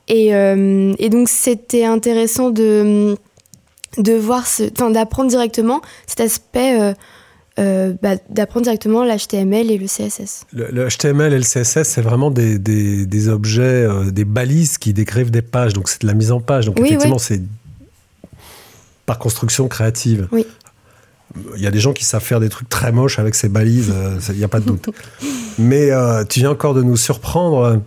[0.09, 3.17] Et, et donc c'était intéressant de
[3.99, 6.95] de voir, enfin d'apprendre directement cet aspect
[7.59, 10.45] euh, bah, d'apprendre directement l'HTML et le CSS.
[10.53, 14.93] Le, HTML et le CSS, c'est vraiment des, des, des objets, euh, des balises qui
[14.93, 15.73] décrivent des pages.
[15.73, 16.67] Donc c'est de la mise en page.
[16.67, 17.41] Donc effectivement, c'est
[19.07, 20.29] par construction créative.
[20.33, 20.47] Oui.
[21.57, 23.91] Il y a des gens qui savent faire des trucs très moches avec ces balises,
[23.95, 24.91] euh, il n'y a pas de doute.
[25.59, 25.91] Mais
[26.29, 27.81] tu viens encore de nous surprendre.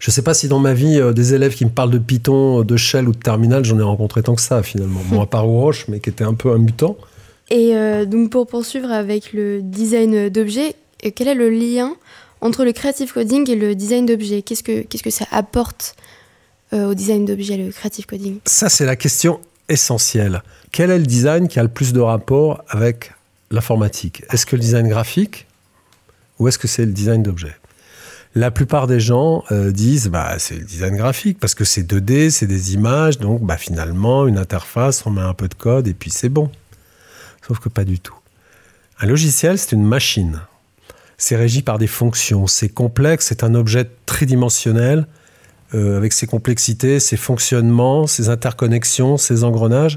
[0.00, 2.62] Je ne sais pas si dans ma vie, des élèves qui me parlent de Python,
[2.62, 5.00] de Shell ou de Terminal, j'en ai rencontré tant que ça finalement.
[5.08, 6.96] Bon, à part Roche, mais qui était un peu un mutant.
[7.52, 11.94] Et euh, donc pour poursuivre avec le design d'objets, euh, quel est le lien
[12.40, 14.40] entre le creative coding et le design d'objets?
[14.40, 15.94] Qu'est-ce que qu'est-ce que ça apporte
[16.72, 18.38] euh, au design d'objets, le creative coding?
[18.46, 19.38] Ça, c'est la question
[19.68, 20.42] essentielle.
[20.72, 23.12] Quel est le design qui a le plus de rapport avec
[23.50, 24.24] l'informatique?
[24.32, 25.46] Est-ce que le design graphique
[26.38, 27.56] ou est-ce que c'est le design d'objets?
[28.34, 32.46] La plupart des gens disent bah c'est le design graphique parce que c'est 2D, c'est
[32.46, 36.10] des images, donc bah finalement une interface, on met un peu de code et puis
[36.10, 36.50] c'est bon.
[37.46, 38.14] Sauf que pas du tout.
[39.00, 40.40] Un logiciel, c'est une machine.
[41.18, 42.46] C'est régi par des fonctions.
[42.46, 45.06] C'est complexe, c'est un objet tridimensionnel
[45.74, 49.96] euh, avec ses complexités, ses fonctionnements, ses interconnexions, ses engrenages.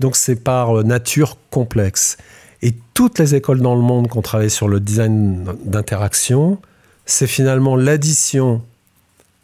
[0.00, 2.16] Donc c'est par nature complexe.
[2.62, 6.58] Et toutes les écoles dans le monde qui ont travaillé sur le design d'interaction,
[7.06, 8.62] c'est finalement l'addition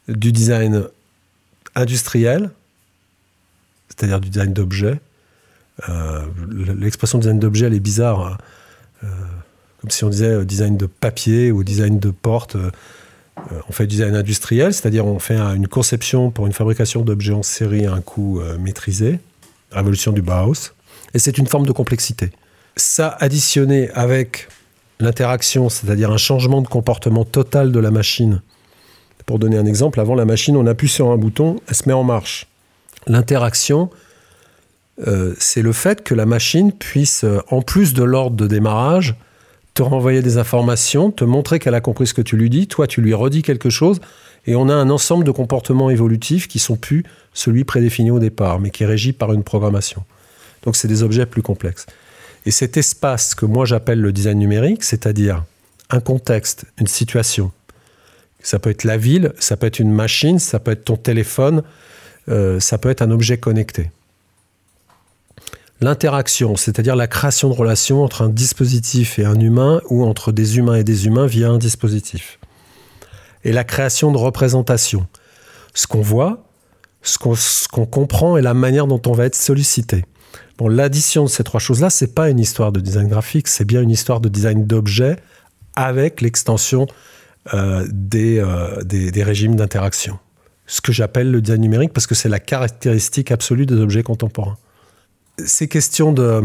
[0.09, 0.85] du design
[1.75, 2.51] industriel,
[3.89, 5.01] c'est-à-dire du design d'objets,
[5.89, 6.23] euh,
[6.79, 8.21] l'expression design d'objet, elle est bizarre.
[8.21, 8.39] Hein.
[9.05, 9.07] Euh,
[9.81, 12.57] comme si on disait euh, design de papier ou design de porte.
[13.69, 17.87] on fait design industriel, c'est-à-dire on fait une conception pour une fabrication d'objets en série
[17.87, 19.19] à un coût maîtrisé,
[19.71, 20.75] révolution du Bauhaus,
[21.15, 22.33] et c'est une forme de complexité.
[22.77, 24.49] Ça additionné avec
[24.99, 28.43] l'interaction, c'est-à-dire un changement de comportement total de la machine.
[29.25, 31.95] Pour donner un exemple, avant la machine, on appuie sur un bouton, elle se met
[31.95, 32.47] en marche.
[33.07, 33.89] L'interaction,
[35.07, 39.17] euh, c'est le fait que la machine puisse, euh, en plus de l'ordre de démarrage,
[39.75, 42.87] te renvoyer des informations, te montrer qu'elle a compris ce que tu lui dis, toi
[42.87, 44.01] tu lui redis quelque chose,
[44.47, 48.61] et on a un ensemble de comportements évolutifs qui sont plus celui prédéfini au départ,
[48.61, 50.05] mais qui est régi par une programmation.
[50.65, 51.87] Donc c'est des objets plus complexes.
[52.47, 55.45] Et cet espace que moi j'appelle le design numérique, c'est-à-dire
[55.89, 57.53] un contexte, une situation,
[58.43, 61.63] ça peut être la ville, ça peut être une machine, ça peut être ton téléphone,
[62.29, 63.91] euh, ça peut être un objet connecté
[65.81, 70.59] l'interaction, c'est-à-dire la création de relations entre un dispositif et un humain ou entre des
[70.59, 72.39] humains et des humains via un dispositif.
[73.45, 75.07] Et la création de représentations.
[75.75, 76.45] Ce qu'on voit,
[77.03, 77.19] ce
[77.69, 80.05] qu'on comprend et la manière dont on va être sollicité.
[80.59, 83.81] Bon, l'addition de ces trois choses-là, c'est pas une histoire de design graphique, c'est bien
[83.81, 85.17] une histoire de design d'objets
[85.75, 86.87] avec l'extension
[87.55, 90.19] euh, euh, des, régimes d'interaction.
[90.67, 94.59] Ce que j'appelle le design numérique parce que c'est la caractéristique absolue des objets contemporains.
[95.47, 96.43] Ces questions de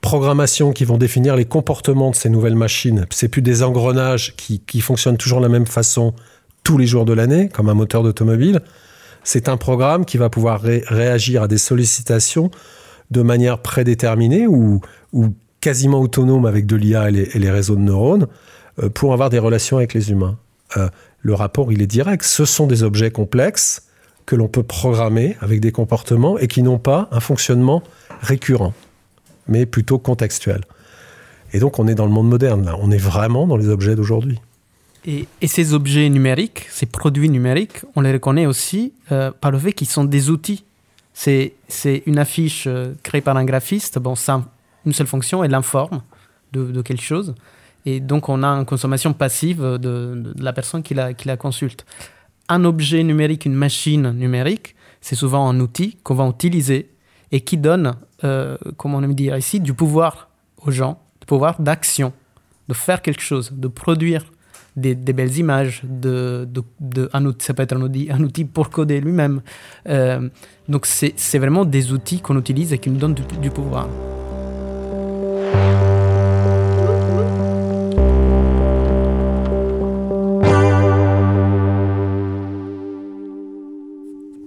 [0.00, 4.60] programmation qui vont définir les comportements de ces nouvelles machines, c'est plus des engrenages qui,
[4.60, 6.14] qui fonctionnent toujours de la même façon
[6.62, 8.60] tous les jours de l'année, comme un moteur d'automobile.
[9.24, 12.50] C'est un programme qui va pouvoir réagir à des sollicitations
[13.10, 14.80] de manière prédéterminée ou,
[15.12, 15.28] ou
[15.60, 18.26] quasiment autonome avec de l'IA et, les réseaux de neurones
[18.82, 20.38] euh, pour avoir des relations avec les humains.
[20.76, 20.88] Euh,
[21.20, 22.24] le rapport, il est direct.
[22.24, 23.82] Ce sont des objets complexes
[24.26, 27.82] que l'on peut programmer avec des comportements et qui n'ont pas un fonctionnement
[28.20, 28.74] récurrent,
[29.46, 30.62] mais plutôt contextuel.
[31.52, 32.76] Et donc on est dans le monde moderne, là.
[32.80, 34.40] On est vraiment dans les objets d'aujourd'hui.
[35.06, 39.72] Et, ces objets numériques, ces produits numériques, on les reconnaît aussi euh, par le fait
[39.72, 40.64] qu'ils sont des outils.
[41.14, 41.54] C'est
[42.06, 44.44] une affiche euh, créée par un graphiste, bon, ça
[44.86, 46.02] une seule fonction, elle l'informe
[46.52, 47.34] de, quelque chose.
[47.84, 51.84] Et donc on a une consommation passive de, la personne qui la consulte.
[52.48, 56.90] Un objet numérique, une machine numérique, c'est souvent un outil qu'on va utiliser
[57.30, 60.28] et qui donne, euh, comment on aime dire ici, du pouvoir
[60.64, 62.12] aux gens, du pouvoir d'action,
[62.68, 64.24] de faire quelque chose, de produire
[64.76, 66.48] des, belles images, de,
[67.12, 69.42] un outil, ça peut être un outil, un outil pour coder lui-même.
[69.88, 70.28] Euh,
[70.68, 73.88] donc c'est vraiment des outils qu'on utilise et qui nous donnent du, pouvoir.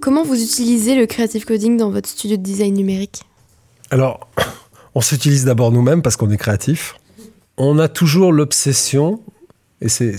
[0.01, 3.23] Comment vous utilisez le creative coding dans votre studio de design numérique?
[3.91, 4.27] Alors,
[4.95, 6.95] on s'utilise d'abord nous-mêmes parce qu'on est créatif.
[7.57, 9.21] On a toujours l'obsession
[9.81, 10.15] et c'est,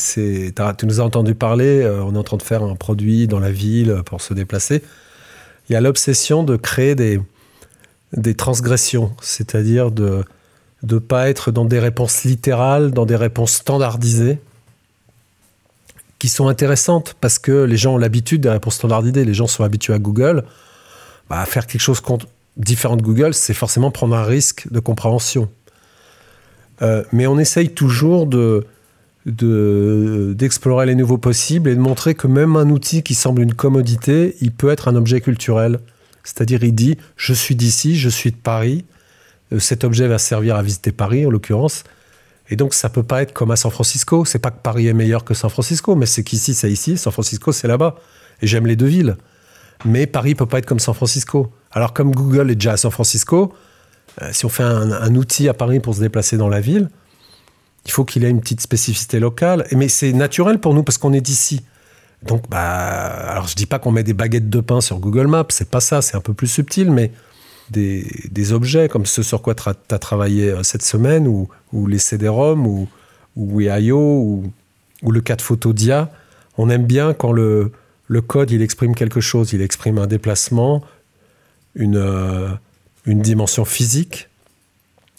[0.78, 3.40] tu nous as entendu parler, euh, on est en train de faire un produit dans
[3.40, 4.82] la ville pour se déplacer.
[5.68, 7.20] Il y a l'obsession de créer des,
[8.12, 10.24] des transgressions, c'est-à-dire de
[10.82, 14.40] ne pas être dans des réponses littérales, dans des réponses standardisées,
[16.18, 19.24] qui sont intéressantes parce que les gens ont l'habitude des réponses standardisées.
[19.24, 20.44] Les gens sont habitués à Google.
[21.28, 22.00] Bah, faire quelque chose
[22.56, 25.48] différent de Google, c'est forcément prendre un risque de compréhension.
[26.82, 28.66] Euh, mais on essaye toujours de,
[29.26, 34.36] d'explorer les nouveaux possibles et de montrer que même un outil qui semble une commodité,
[34.40, 35.78] il peut être un objet culturel.
[36.24, 38.84] C'est-à-dire, il dit Je suis d'ici, je suis de Paris,
[39.52, 41.84] euh, cet objet va servir à visiter Paris en l'occurrence.
[42.50, 44.24] Et donc, ça peut pas être comme à San Francisco.
[44.24, 47.12] C'est pas que Paris est meilleur que San Francisco, mais c'est qu'ici, c'est ici, San
[47.12, 47.96] Francisco, c'est là-bas.
[48.42, 49.16] Et j'aime les deux villes.
[49.84, 51.52] Mais Paris peut pas être comme San Francisco.
[51.72, 53.52] Alors, comme Google est déjà à San Francisco,
[54.20, 56.90] euh, si on fait un outil à Paris pour se déplacer dans la ville,
[57.84, 59.66] il faut qu'il ait une petite spécificité locale.
[59.72, 61.62] Mais c'est naturel pour nous parce qu'on est d'ici.
[62.22, 65.46] Donc, bah, alors je dis pas qu'on met des baguettes de pain sur Google Maps,
[65.48, 67.10] c'est pas ça, c'est un peu plus subtil, mais
[67.70, 71.48] des, objets comme ce sur quoi tu as travaillé euh, cette semaine, ou,
[71.86, 72.88] les CD-ROM, ou,
[73.34, 74.52] ou IO, ou,
[75.02, 76.10] ou, le cas de photo DIA,
[76.58, 77.72] on aime bien quand le,
[78.06, 80.82] le code il exprime quelque chose, il exprime un déplacement,
[81.74, 82.48] une, euh,
[83.06, 84.28] une dimension physique,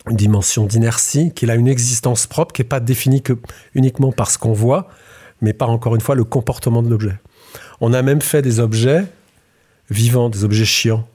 [0.10, 3.34] une dimension d'inertie, qu'il a une existence propre, qui n'est pas définie que
[3.74, 4.88] uniquement par ce qu'on voit,
[5.42, 7.18] mais par encore une fois le comportement de l'objet.
[7.82, 9.06] On a même fait des objets
[9.90, 11.08] vivants, des objets chiants,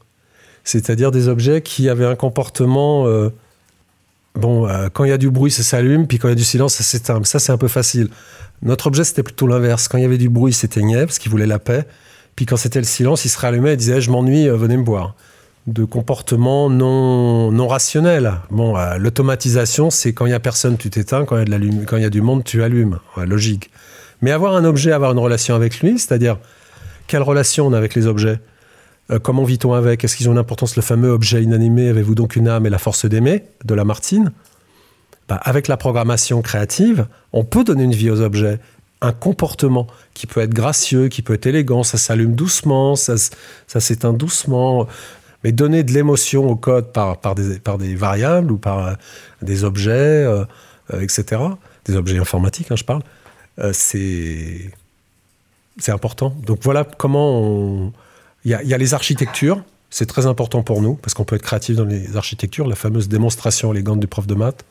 [0.65, 3.31] c'est-à-dire des objets qui avaient un comportement euh,
[4.35, 6.37] bon, euh, quand il y a du bruit, ça s'allume, puis quand il y a
[6.37, 7.23] du silence, ça s'éteint.
[7.25, 8.09] Ça, c'est un peu facile.
[8.63, 9.89] Notre objet, c'était plutôt l'inverse.
[9.89, 11.87] Quand il y avait du bruit, il s'éteignait parce qu'il voulait la paix.
[12.37, 15.15] Puis quand c'était le silence, il se rallumait et disait Je m'ennuie, venez me boire
[15.69, 18.35] de comportements non, non rationnels.
[18.51, 22.05] Bon, euh, l'automatisation, c'est quand il n'y a personne, tu t'éteins, quand il y y
[22.05, 22.99] a du monde, tu allumes.
[23.17, 23.71] logique.
[24.23, 26.39] Mais avoir un objet, avoir une relation avec lui, c'est-à-dire
[27.07, 28.41] quelle relation on a avec les objets?
[29.11, 30.05] Euh, Comment vit-on avec?
[30.05, 32.79] Est-ce qu'ils ont une importance Le fameux objet inanimé, avez-vous donc une âme et la
[32.79, 33.45] force d'aimer?
[33.65, 34.33] De Lamartine?
[35.29, 38.59] Bah, Avec la programmation créative, on peut donner une vie aux objets.
[39.01, 43.15] Un comportement qui peut être gracieux, qui peut être élégant, ça s'allume doucement, ça,
[43.69, 44.89] ça s'éteint doucement,
[45.45, 48.95] mais donner de l'émotion au code par, des, variables ou par euh,
[49.43, 50.45] des objets, euh,
[50.93, 51.43] euh, etc.,
[51.85, 53.03] des objets informatiques, hein, je parle,
[53.73, 54.73] c'est
[55.89, 56.35] important.
[56.45, 57.93] Donc voilà comment on...
[58.45, 61.37] Il y a, y a les architectures, c'est très important pour nous, parce qu'on peut
[61.37, 64.65] être créatif dans les architectures, la fameuse démonstration élégante du prof de maths.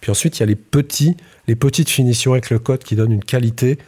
[0.00, 3.12] Puis ensuite, il y a les, petits, les petites finitions avec le code qui donnent
[3.12, 3.78] une qualité,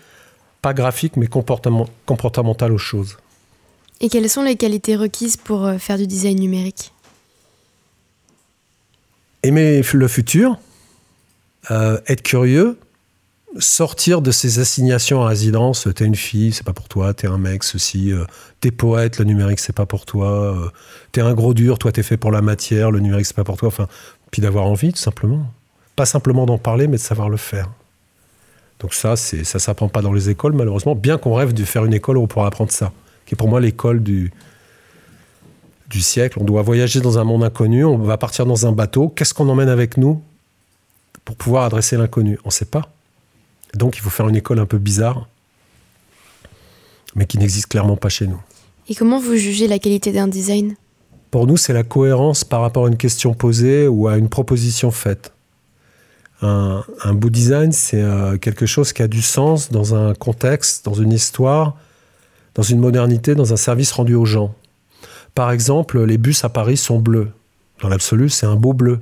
[0.61, 3.17] pas graphique, mais comportementale aux choses.
[4.03, 6.93] Et quelles sont les qualités requises pour euh, faire du design numérique?
[9.45, 10.59] Aimer le futur,
[11.71, 12.79] euh, être curieux,
[13.59, 15.88] sortir de ces assignations à résidence.
[15.95, 17.15] T'es une fille, c'est pas pour toi.
[17.15, 18.12] T'es un mec, ceci.
[18.12, 18.25] Euh,
[18.61, 20.57] t'es poète, le numérique, c'est pas pour toi.
[20.57, 20.69] Euh,
[21.12, 23.57] t'es un gros dur, toi, t'es fait pour la matière, le numérique, c'est pas pour
[23.57, 23.69] toi.
[23.69, 23.87] Enfin,
[24.33, 25.47] puis d'avoir envie, tout simplement.
[25.95, 27.69] Pas simplement d'en parler, mais de savoir le faire.
[28.81, 30.97] Donc ça, ça s'apprend pas dans les écoles, malheureusement.
[30.97, 32.91] Bien qu'on rêve de faire une école où on pourra apprendre ça,
[33.33, 34.31] qui est pour moi l'école du
[35.88, 36.38] du siècle.
[36.38, 37.83] On doit voyager dans un monde inconnu.
[37.83, 39.09] On va partir dans un bateau.
[39.09, 40.21] Qu'est-ce qu'on emmène avec nous
[41.25, 42.38] pour pouvoir adresser l'inconnu?
[42.45, 42.90] On ne sait pas.
[43.73, 45.29] Donc il faut faire une école un peu bizarre,
[47.14, 48.38] mais qui n'existe clairement pas chez nous.
[48.90, 50.75] Et comment vous jugez la qualité d'un design?
[51.31, 54.90] Pour nous, c'est la cohérence par rapport à une question posée ou à une proposition
[54.90, 55.33] faite.
[56.42, 56.83] Un,
[57.14, 61.12] beau design, c'est euh, quelque chose qui a du sens dans un contexte, dans une
[61.12, 61.77] histoire,
[62.55, 64.55] dans une modernité, dans un service rendu aux gens.
[65.35, 67.31] Par exemple, les bus à Paris sont bleus.
[67.81, 69.01] Dans l'absolu, c'est un beau bleu.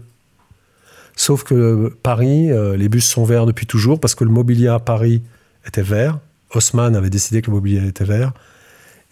[1.17, 4.79] Sauf que Paris, euh, les bus sont verts depuis toujours parce que le mobilier à
[4.79, 5.23] Paris
[5.67, 6.19] était vert.
[6.55, 8.33] Haussmann avait décidé que le mobilier était vert.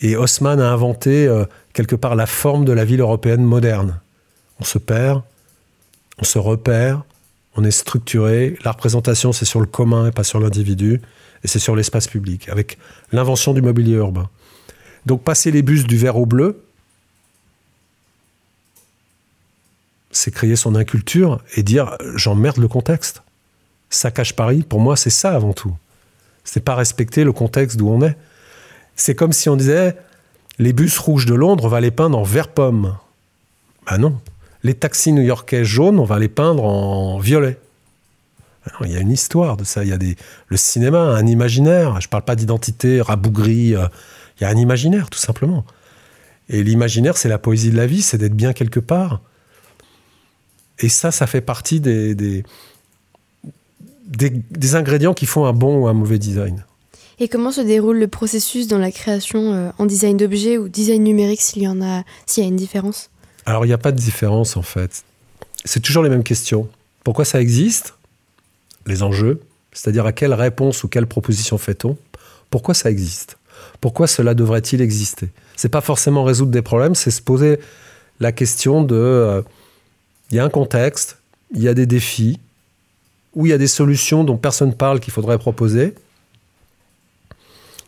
[0.00, 4.00] Et Haussmann a inventé euh, quelque part la forme de la ville européenne moderne.
[4.60, 5.22] On se perd,
[6.18, 7.02] on se repère,
[7.56, 8.56] on est structuré.
[8.64, 11.00] La représentation, c'est sur le commun et pas sur l'individu.
[11.44, 12.78] Et c'est sur l'espace public, avec
[13.12, 14.28] l'invention du mobilier urbain.
[15.06, 16.62] Donc passer les bus du vert au bleu,
[20.10, 23.22] c'est créer son inculture et dire j'emmerde le contexte.
[23.90, 25.74] Ça cache Paris, pour moi, c'est ça avant tout.
[26.44, 28.16] C'est pas respecter le contexte d'où on est.
[28.96, 29.96] C'est comme si on disait
[30.58, 32.96] les bus rouges de Londres, on va les peindre en vert pomme.
[33.86, 34.18] Ben non.
[34.64, 37.58] Les taxis new-yorkais jaunes, on va les peindre en violet.
[38.84, 39.84] Il y a une histoire de ça.
[39.84, 40.16] Il y a des,
[40.48, 42.00] le cinéma, un imaginaire.
[42.00, 43.74] Je parle pas d'identité rabougrie.
[43.74, 43.86] Euh,
[44.38, 45.64] il y a un imaginaire, tout simplement.
[46.48, 49.20] Et l'imaginaire, c'est la poésie de la vie, c'est d'être bien quelque part.
[50.78, 52.44] Et ça, ça fait partie des, des,
[54.06, 56.64] des, ingrédients qui font un bon ou un mauvais design.
[57.18, 61.02] Et comment se déroule le processus dans la création euh, en design d'objets ou design
[61.02, 63.10] numérique s'il y en a, s'il y a une différence?
[63.44, 65.02] Alors il n'y a pas de différence en fait.
[65.64, 66.68] C'est toujours les mêmes questions.
[67.02, 67.97] Pourquoi ça existe?
[68.88, 69.40] Les enjeux,
[69.72, 71.96] c'est-à-dire à quelle réponse ou quelle proposition fait-on
[72.50, 73.38] Pourquoi ça existe
[73.80, 77.60] Pourquoi cela devrait-il exister C'est pas forcément résoudre des problèmes, c'est se poser
[78.18, 79.42] la question de euh,
[80.30, 81.18] il y a un contexte,
[81.54, 82.40] il y a des défis,
[83.34, 85.94] où il y a des solutions dont personne ne parle qu'il faudrait proposer.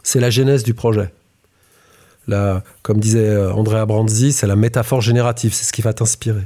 [0.02, 1.12] C'est la genèse du projet.
[2.82, 6.44] comme disait euh, André Abranzi, c'est la métaphore générative, c'est ce qui va t'inspirer.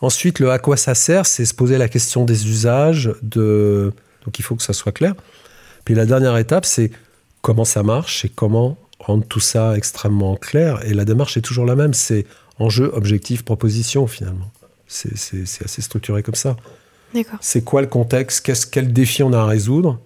[0.00, 3.92] Ensuite, le à quoi ça sert, c'est se poser la question des usages, de...
[4.24, 5.14] donc il faut que ça soit clair.
[5.84, 6.90] Puis la dernière étape, c'est
[7.42, 10.80] comment ça marche et comment rendre tout ça extrêmement clair.
[10.86, 12.26] Et la démarche est toujours la même, c'est
[12.58, 14.50] enjeu, objectif, proposition finalement.
[14.86, 15.12] C'est
[15.64, 16.56] assez structuré comme ça.
[17.40, 18.70] C'est quoi le contexte?
[18.70, 20.00] Quel défi on a à résoudre?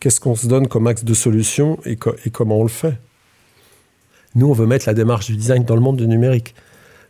[0.00, 2.98] Qu'est-ce qu'on se donne comme axe de solution et, et, comment on le fait?
[4.34, 6.54] Nous, on veut mettre la démarche du design dans le monde du numérique.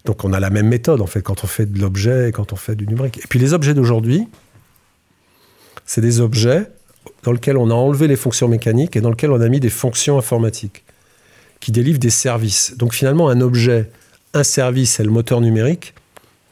[0.04, 2.52] Donc on a la même méthode en fait quand on fait de l'objet et quand
[2.52, 3.18] on fait du numérique.
[3.18, 4.26] Et puis les objets d'aujourd'hui,
[5.84, 6.66] c'est des objets
[7.22, 9.70] dans lesquels on a enlevé les fonctions mécaniques et dans lesquels on a mis des
[9.70, 10.84] fonctions informatiques
[11.60, 12.74] qui délivrent des services.
[12.78, 13.90] Donc finalement, un objet
[14.34, 15.94] un service et le moteur numérique,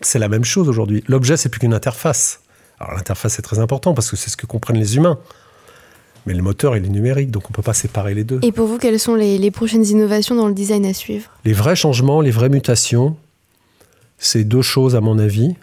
[0.00, 1.04] c'est la même chose aujourd'hui.
[1.08, 2.40] L'objet, c'est plus qu'une interface.
[2.80, 5.18] Alors l'interface est très important parce que c'est ce que comprennent les humains.
[6.26, 8.40] Mais le moteur, il est numérique, donc on ne peut pas séparer les deux.
[8.42, 11.30] Et pour vous, quelles sont les, prochaines innovations dans le design à suivre?
[11.44, 13.16] Les vrais changements, les vraies mutations,
[14.18, 15.54] c'est deux choses à mon avis.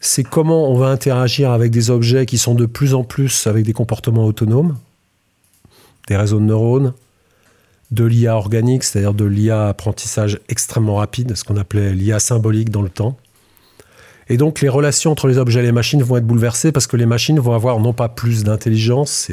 [0.00, 3.64] C'est comment on va interagir avec des objets qui sont de plus en plus avec
[3.64, 4.76] des comportements autonomes,
[6.08, 6.92] des réseaux de neurones,
[7.90, 12.82] de l'IA organique, c'est-à-dire de l'IA apprentissage extrêmement rapide, ce qu'on appelait l'IA symbolique dans
[12.82, 13.16] le temps.
[14.28, 16.96] Et donc les relations entre les objets et les machines vont être bouleversées parce que
[16.96, 19.30] les machines vont avoir non pas plus d'intelligence,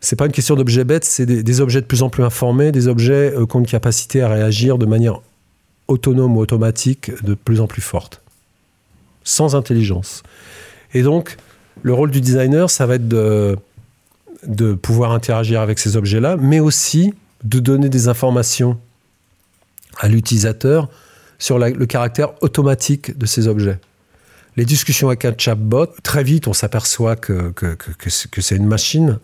[0.00, 2.88] c'est pas une question d'objets bêtes, c'est des, objets de plus en plus informés, des
[2.88, 5.20] objets euh, qui ont une capacité à réagir de manière
[5.88, 8.22] autonome ou automatique de plus en plus forte,
[9.24, 10.22] sans intelligence.
[10.94, 11.36] Et donc
[11.82, 13.56] le rôle du designer, ça va être de,
[14.46, 17.14] de pouvoir interagir avec ces objets-là, mais aussi
[17.44, 18.78] de donner des informations
[19.98, 20.88] à l'utilisateur
[21.38, 23.78] sur le caractère automatique de ces objets.
[24.56, 29.18] Les discussions avec un chatbot, très vite on s'aperçoit que, que, c'est une machine,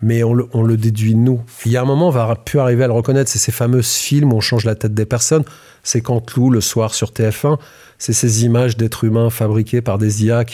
[0.00, 1.40] mais on le, déduit nous.
[1.66, 3.30] Il y a un moment, on va plus arriver à le reconnaître.
[3.30, 5.44] C'est ces fameux films où on change la tête des personnes.
[5.82, 6.02] C'est
[6.36, 7.58] Lou, le soir sur TF1,
[7.98, 10.44] c'est ces images d'êtres humains fabriquées par des IA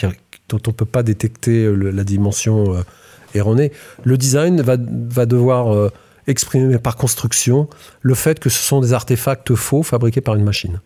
[0.49, 2.81] dont on ne peut pas détecter la dimension euh,
[3.33, 3.71] erronée.
[4.03, 5.91] Le design va, va devoir euh,
[6.27, 7.69] exprimer par construction
[8.01, 10.81] le fait que ce sont des artefacts faux fabriqués par une machine.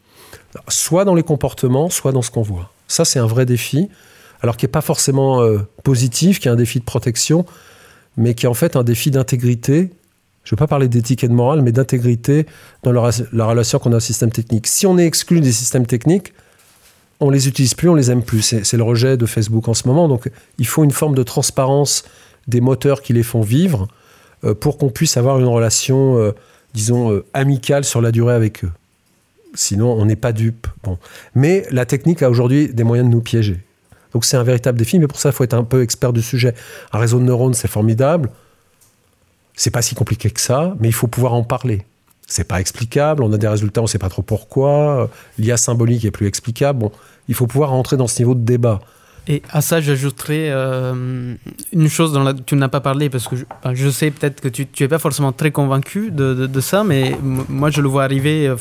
[0.67, 2.71] Soit dans les comportements, soit dans ce qu'on voit.
[2.87, 3.89] Ça, c'est un vrai défi.
[4.41, 5.45] alors qui n'est pas forcément
[5.83, 7.45] positif, qui est un défi de protection,
[8.17, 9.89] mais qui est en fait un défi d'intégrité.
[10.43, 12.45] Je ne veux pas parler d'éthique et de morale, mais d'intégrité
[12.83, 14.67] dans la, relation qu'on a au système technique.
[14.67, 16.33] Si on est exclu des systèmes techniques,
[17.19, 18.55] on les utilise plus, on les aime plus.
[18.63, 20.07] C'est le rejet de Facebook en ce moment.
[20.07, 22.03] Donc il faut une forme de transparence
[22.47, 23.87] des moteurs qui les font vivre
[24.43, 26.31] euh, pour qu'on puisse avoir une relation, euh,
[26.73, 28.71] disons, euh, amicale sur la durée avec eux.
[29.53, 30.67] Sinon, on n'est pas dupe.
[30.83, 30.97] Bon.
[31.35, 33.57] Mais la technique a aujourd'hui des moyens de nous piéger.
[34.13, 36.21] Donc c'est un véritable défi, mais pour ça, il faut être un peu expert du
[36.21, 36.53] sujet.
[36.91, 38.29] Un réseau de neurones, c'est formidable.
[39.55, 41.85] C'est pas si compliqué que ça, mais il faut pouvoir en parler.
[42.27, 45.09] C'est pas explicable, on a des résultats, on sait pas trop pourquoi.
[45.37, 46.79] L'IA symbolique est plus explicable.
[46.79, 46.91] Bon,
[47.27, 48.79] il faut pouvoir rentrer dans ce niveau de débat.
[49.27, 51.35] Et à ça, j'ajouterais euh,
[51.73, 53.35] une chose dont tu n'as pas parlé, parce que
[53.73, 57.81] je, sais peut-être que tu n'es pas forcément très convaincu de, ça, mais moi je
[57.81, 58.53] le vois arriver,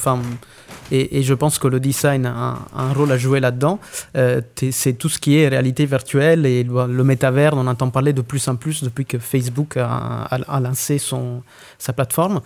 [0.90, 3.78] et, je pense que le design a un, rôle à jouer là-dedans.
[4.16, 8.22] Euh, c'est tout ce qui est réalité virtuelle et le, métavers, on entend parler de
[8.22, 11.42] plus en plus depuis que Facebook a, lancé son,
[11.78, 12.40] sa plateforme.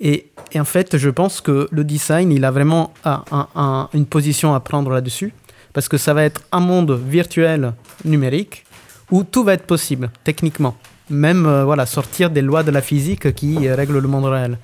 [0.00, 4.60] Et, en fait, je pense que le design, il a vraiment un, une position à
[4.60, 5.32] prendre là-dessus
[5.72, 7.72] parce que ça va être un monde virtuel
[8.04, 8.64] numérique
[9.10, 10.76] où tout va être possible techniquement,
[11.10, 14.58] même euh, voilà sortir des lois de la physique qui règlent le monde réel.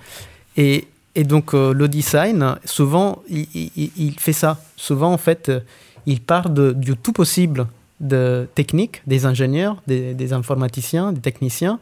[0.57, 4.60] Et, et donc euh, le design, souvent, il, fait ça.
[4.76, 5.50] Souvent, en fait,
[6.06, 7.66] il part du tout possible
[8.00, 11.78] de technique, des ingénieurs, des, informaticiens, des techniciens,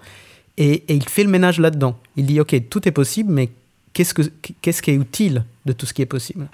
[0.59, 1.97] et, il fait le ménage là-dedans.
[2.17, 3.51] Il dit, OK, tout est possible, mais
[3.93, 4.23] qu'est-ce, que,
[4.61, 6.49] qu'est-ce qui est utile de tout ce qui est possible?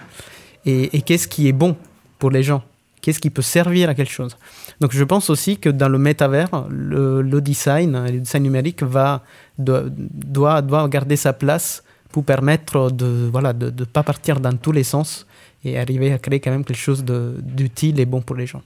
[0.65, 1.75] Et, qu'est-ce qui est bon
[2.17, 2.63] pour les gens?
[3.01, 4.37] Qu'est-ce qui peut servir à quelque chose?
[4.81, 9.23] Donc je pense aussi que dans le métavers, le, design, le design numérique va,
[9.57, 14.71] doit, doit, garder sa place pour permettre de voilà de ne pas partir dans tous
[14.71, 15.25] les sens
[15.63, 18.61] et arriver à créer quand même quelque chose d'utile et bon pour les gens.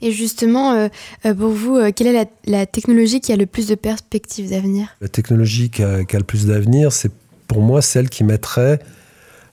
[0.00, 0.88] Et justement, euh,
[1.26, 4.88] euh, pour vous, euh, quelle est la, technologie qui a le plus de perspectives d'avenir?
[5.00, 7.10] La technologie qui a, qui a le plus d'avenir, c'est
[7.46, 8.80] pour moi celle qui mettrait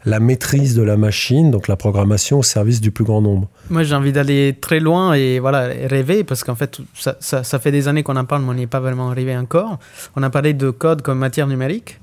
[0.06, 3.48] la maîtrise de la machine, donc la programmation au service du plus grand nombre.
[3.72, 7.72] Moi, j'ai envie d'aller très loin et voilà, rêver, parce qu'en fait, ça, ça, fait
[7.72, 9.80] des années qu'on en parle, mais on n'est pas vraiment arrivé encore.
[10.16, 12.00] On a parlé de code comme matière numérique,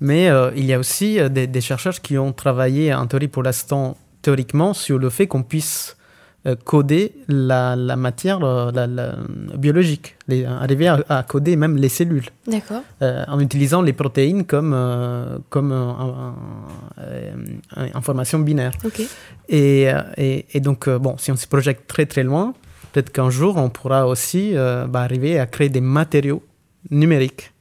[0.00, 3.28] mais euh, il y a aussi euh, des, des, chercheurs qui ont travaillé en théorie
[3.28, 5.96] pour l'instant, théoriquement, sur le fait qu'on puisse
[6.46, 8.86] euh, coder la, la matière la,
[9.58, 12.30] biologique, les, arriver à, coder même les cellules.
[12.46, 12.82] D'accord.
[13.02, 14.74] Euh, en utilisant les protéines comme,
[15.50, 16.34] comme
[17.94, 18.72] information binaire.
[18.84, 19.02] Ok.
[19.50, 22.54] Et, et, et, donc, bon, si on se projette très très loin,
[22.92, 26.42] peut-être qu'un jour, on pourra aussi bah, arriver à créer des matériaux
[26.90, 27.52] numériques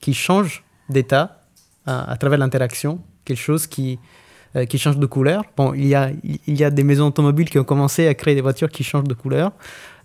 [0.00, 1.41] qui changent d'état
[1.86, 3.98] à, travers l'interaction, quelque chose qui,
[4.56, 5.44] euh, qui changent de couleur.
[5.56, 8.34] Bon, il y, a, il y a des maisons automobiles qui ont commencé à créer
[8.34, 9.52] des voitures qui changent de couleur,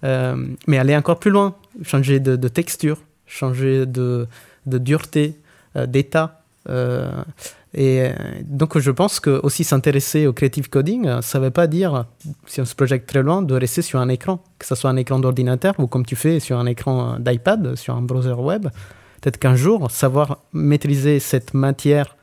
[0.03, 4.27] euh, mais aller encore plus loin, changer de, texture, changer de,
[4.65, 5.35] de dureté,
[5.75, 6.41] euh, d'état.
[7.73, 8.09] et
[8.43, 12.05] donc, je pense que aussi s'intéresser au creative coding, ça ne veut pas dire,
[12.45, 14.97] si on se projette très loin, de rester sur un écran, que ce soit un
[14.97, 18.67] écran d'ordinateur ou comme tu fais sur un écran d'iPad, sur un browser web.
[19.21, 22.15] Peut-être qu'un jour, savoir maîtriser cette matière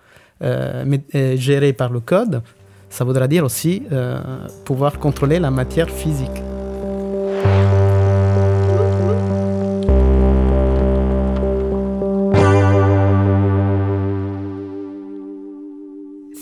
[0.43, 0.85] euh,
[1.15, 2.43] euh, géré par le code,
[2.91, 4.21] ça voudra dire aussi euh,
[4.65, 6.43] pouvoir contrôler la matière physique.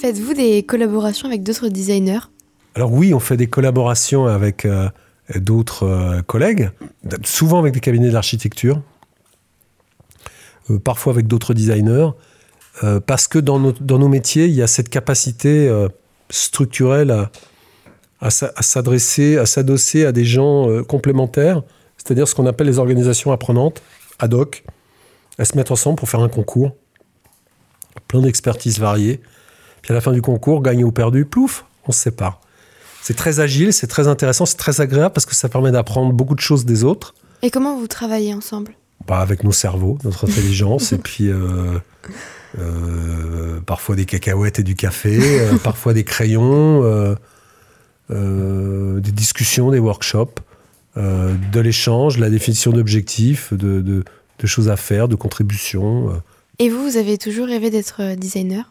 [0.00, 2.28] Faites-vous des collaborations avec d'autres designers?
[2.74, 4.66] Alors oui, on fait des collaborations avec
[5.36, 6.70] d'autres collègues,
[7.22, 8.82] souvent avec des cabinets d'architecture,
[10.78, 12.10] parfois avec d'autres designers.
[12.82, 15.88] Euh, parce que dans nos, métiers, il y a cette capacité euh,
[16.30, 17.30] structurelle à,
[18.20, 21.62] à, s'adresser, à s'adosser à des gens euh, complémentaires,
[21.98, 23.82] c'est-à-dire ce qu'on appelle les organisations apprenantes,
[24.18, 24.64] ad hoc.
[25.38, 26.72] Elles se mettent ensemble pour faire un concours,
[28.08, 29.20] plein d'expertises variées.
[29.82, 32.40] Puis à la fin du concours, gagné ou perdu, plouf, on se sépare.
[33.02, 36.36] C'est très agile, c'est très intéressant, c'est très agréable parce que ça permet d'apprendre beaucoup
[36.36, 37.14] de choses des autres.
[37.42, 38.76] Et comment vous travaillez ensemble?
[39.06, 41.30] Bah, Avec nos cerveaux, notre intelligence, et puis
[42.58, 46.82] euh, parfois des cacahuètes et du café, euh, parfois des crayons,
[48.10, 50.40] euh, des discussions, des workshops,
[50.96, 54.04] de l'échange, la définition d'objectifs, de, de,
[54.46, 56.20] choses à faire, de contributions.
[56.58, 58.70] Et vous, vous avez toujours rêvé d'être designer?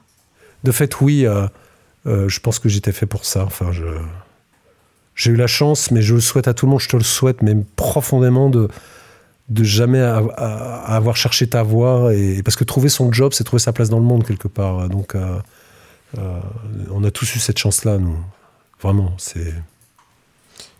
[0.63, 1.25] De fait, oui.
[2.05, 3.45] je pense que j'étais fait pour ça.
[3.45, 3.85] Enfin, je
[5.15, 7.03] j'ai eu la chance, mais je le souhaite à tout le monde, je te le
[7.03, 8.69] souhaite, mais profondément de,
[9.51, 12.15] de jamais avoir cherché ta voie.
[12.15, 14.87] Et, parce que trouver son job, c'est trouver sa place dans le monde quelque part.
[14.87, 15.37] Donc, euh,
[16.17, 16.39] euh,
[16.91, 18.17] on a tous eu cette chance-là, nous.
[18.81, 19.53] Vraiment, c'est.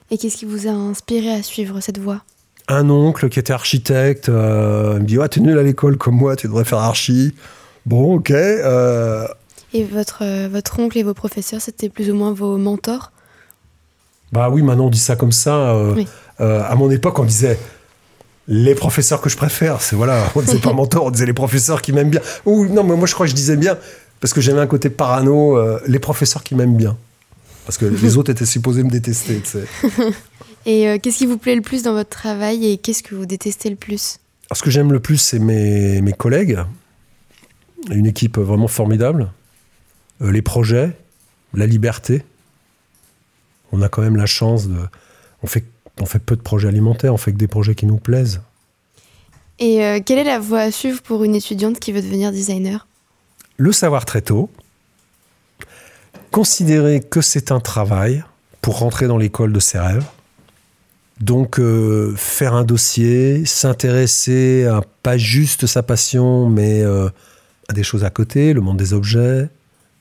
[0.09, 2.23] Et qu'est-ce qui vous a inspiré à suivre cette voie?
[2.67, 6.15] Un oncle qui était architecte euh, me dit ah, Tu es nul à l'école comme
[6.15, 7.35] moi, tu devrais faire archi.
[7.85, 8.31] Bon, ok.
[9.73, 13.11] Et votre, votre oncle et vos professeurs, c'était plus ou moins vos mentors?
[14.31, 15.75] Bah oui, maintenant on dit ça comme ça.
[16.39, 17.57] à mon époque, on disait
[18.53, 21.81] les professeurs que je préfère, c'est voilà, on disait pas mentor, on disait les professeurs
[21.81, 22.21] qui m'aiment bien.
[22.45, 23.77] Ou non, mais moi je crois que je disais bien
[24.19, 26.95] parce que j'avais un côté parano, les professeurs qui m'aiment bien.
[27.65, 29.65] Parce que les autres étaient supposés me détester, tu sais.
[30.65, 33.25] Et euh, qu'est-ce qui vous plaît le plus dans votre travail et qu'est-ce que vous
[33.25, 34.19] détestez le plus?
[34.53, 36.59] Ce que j'aime le plus, c'est mes, mes, collègues.
[37.89, 39.31] Une équipe vraiment formidable.
[40.21, 40.95] Euh, les projets,
[41.53, 42.23] la liberté.
[43.71, 44.77] On a quand même la chance de.
[45.41, 45.63] On fait,
[46.01, 48.41] on fait peu de projets alimentaires, on fait que des projets qui nous plaisent.
[49.59, 52.87] Et euh, quelle est la voie à suivre pour une étudiante qui veut devenir designer?
[53.57, 54.49] Le savoir très tôt
[56.31, 58.23] considérer que c'est un travail
[58.61, 60.05] pour rentrer dans l'école de ses rêves.
[61.19, 67.09] Donc euh, faire un dossier, s'intéresser à pas juste sa passion, mais euh,
[67.67, 69.49] à des choses à côté, le monde des objets,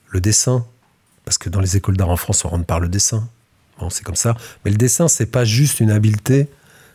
[0.09, 0.65] le dessin.
[1.25, 3.29] Parce que dans les écoles d'art en France, on rentre par le dessin.
[3.81, 4.37] Bon, c'est comme ça.
[4.65, 6.49] Mais le dessin, c'est pas juste une habileté,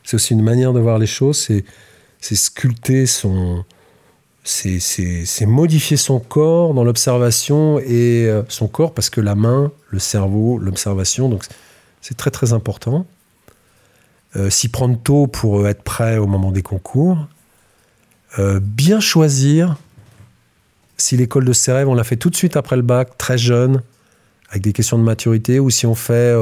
[0.04, 3.66] c'est aussi une manière de voir les choses, c'est sculpter son,
[4.44, 10.00] c'est modifier son corps dans l'observation et euh, son corps parce que la main, le
[10.00, 11.44] cerveau, l'observation, donc
[12.02, 13.08] c'est très très important.
[14.36, 17.18] Euh, s'y prendre tôt pour euh, être prêt au moment des concours.
[18.62, 19.78] bien choisir
[20.98, 23.38] si l'école de ses rêves, on l'a fait tout de suite après le bac, très
[23.38, 23.82] jeune,
[24.50, 26.34] avec des questions de maturité, ou si on fait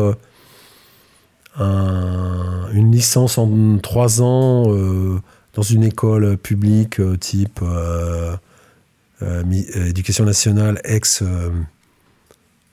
[1.59, 4.65] une licence en trois ans
[5.53, 8.35] dans une école publique euh, type euh,
[9.21, 9.43] euh,
[9.87, 11.23] éducation nationale ex,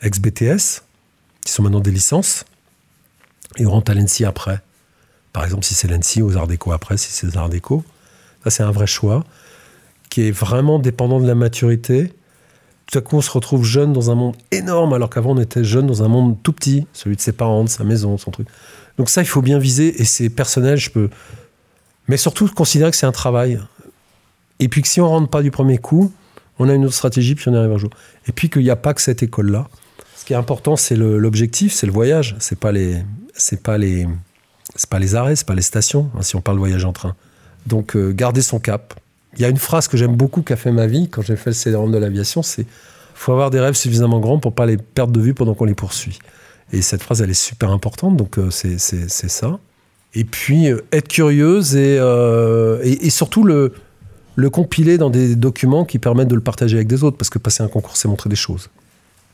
[0.01, 0.83] ex BTS,
[1.45, 2.45] qui sont maintenant des licences,
[3.57, 4.61] et on rentre à l'ENSI après.
[5.33, 7.85] Par exemple, si c'est l'ENSI, aux Arts Déco après, si c'est les Arts Déco.
[8.43, 9.24] Ça, c'est un vrai choix
[10.09, 12.12] qui est vraiment dépendant de la maturité.
[12.91, 15.62] Tout à coup, on se retrouve jeune dans un monde énorme, alors qu'avant, on était
[15.62, 18.49] jeune dans un monde tout petit, celui de ses parents, de sa maison, son truc.
[18.99, 21.09] Donc ça, il faut bien viser, et c'est personnel, je peux,
[22.11, 23.61] mais surtout, considérer que c'est un travail.
[24.59, 26.12] Et puis que si on ne rentre pas du premier coup,
[26.59, 27.91] on a une autre stratégie, puis on y arrive un jour.
[28.26, 29.68] Et puis qu'il n'y a pas que cette école-là.
[30.16, 32.34] Ce qui est important, c'est l'objectif, c'est le voyage.
[32.41, 32.97] C'est pas les,
[33.62, 34.09] pas les,
[34.74, 36.11] c'est pas les arrêts, c'est pas les stations.
[36.16, 37.14] Hein, si on parle voyage en train.
[37.66, 38.99] Donc euh, garder son cap.
[39.37, 41.37] Il y a une phrase que j'aime beaucoup qui a fait ma vie quand j'ai
[41.37, 42.66] fait le cd de l'aviation, c'est
[43.14, 45.74] faut avoir des rêves suffisamment grands pour pas les perdre de vue pendant qu'on les
[45.74, 46.18] poursuit.
[46.72, 49.59] Et cette phrase, elle est super importante, donc euh, c'est ça.
[50.14, 53.74] Et puis euh, être curieuse euh, et, et, surtout le,
[54.37, 57.39] le compiler dans des documents qui permettent de le partager avec des autres, parce que
[57.39, 58.70] passer un concours, c'est montrer des choses.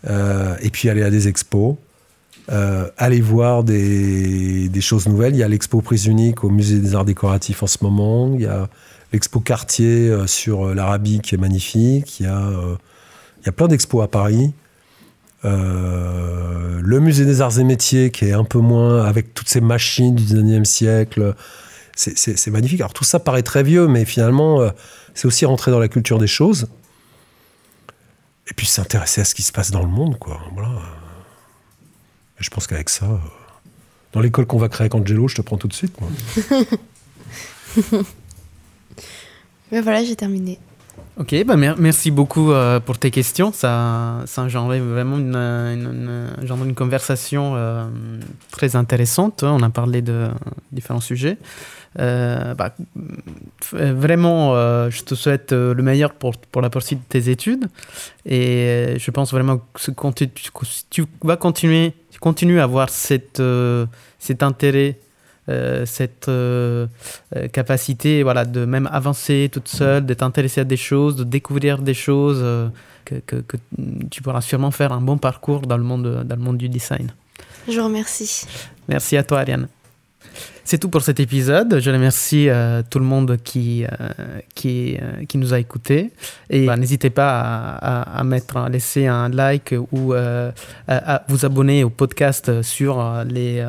[0.09, 1.77] Euh, et puis aller à des expos,
[2.49, 5.35] aller voir des, des, choses nouvelles.
[5.35, 8.33] Il y a l'expo prise unique au musée des arts décoratifs en ce moment.
[8.35, 8.69] Il y a
[9.13, 12.21] l'expo quartier sur l'Arabie qui est magnifique.
[12.21, 12.51] Il y a,
[13.41, 14.53] il y a plein d'expos à Paris.
[15.45, 19.61] Euh, le musée des arts et métiers qui est un peu moins avec toutes ces
[19.61, 21.35] machines du 19e siècle.
[21.95, 22.81] C'est magnifique.
[22.81, 24.71] Alors tout ça paraît très vieux, mais finalement, euh,
[25.15, 26.69] c'est aussi rentrer dans la culture des choses.
[28.49, 30.41] Et puis s'intéresser à ce qui se passe dans le monde, quoi.
[32.39, 33.17] Je pense qu'avec ça, euh,
[34.13, 35.97] dans l'école qu'on va créer avec Angelo, je te prends tout de suite.
[39.73, 40.59] Mais voilà, j'ai terminé.
[41.19, 43.51] Ok, bah merci beaucoup euh, pour tes questions.
[43.51, 47.87] Ça, ça engendrait vraiment une, une, une, conversation euh,
[48.51, 49.43] très intéressante.
[49.43, 50.29] On a parlé de
[50.73, 51.39] différents sujets.
[51.99, 52.75] Euh, bah,
[53.73, 54.55] vraiment,
[54.91, 57.65] je te souhaite le meilleur pour, pour la poursuite de tes études.
[58.27, 60.29] Et je pense vraiment que tu,
[60.91, 61.95] tu vas continuer,
[62.37, 63.43] tu à avoir cette,
[64.19, 64.99] cet intérêt
[65.85, 66.87] cette euh,
[67.37, 71.79] euh, capacité voilà, de même avancer toute seule, d'être intéressée à des choses, de découvrir
[71.79, 72.45] des choses,
[73.05, 73.57] que, que, que,
[74.11, 77.13] tu pourras sûrement faire un bon parcours dans le monde, dans le monde du design.
[77.69, 78.47] Je vous remercie.
[78.89, 79.69] Merci à toi, Ariane.
[80.67, 81.79] C'est tout pour cet épisode.
[81.79, 83.89] Je remercie euh, tout le monde qui, euh,
[84.57, 86.11] qui, euh, qui, nous a écoutés.
[86.51, 90.53] Et bah, n'hésitez pas à, à, mettre, à laisser un like ou à,
[91.29, 93.65] vous abonner au podcast sur les,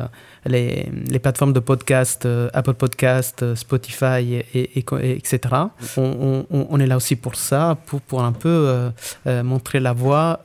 [0.48, 5.40] les, plateformes de podcast, Apple Podcast, Spotify, et, etc.
[5.96, 8.90] On, est là aussi pour ça, pour, pour un peu
[9.26, 10.40] montrer la voie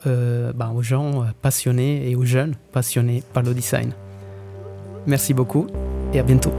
[0.54, 3.92] bah, aux gens passionnés et aux jeunes passionnés par le design.
[5.06, 5.66] Merci beaucoup
[6.12, 6.52] et à bientôt.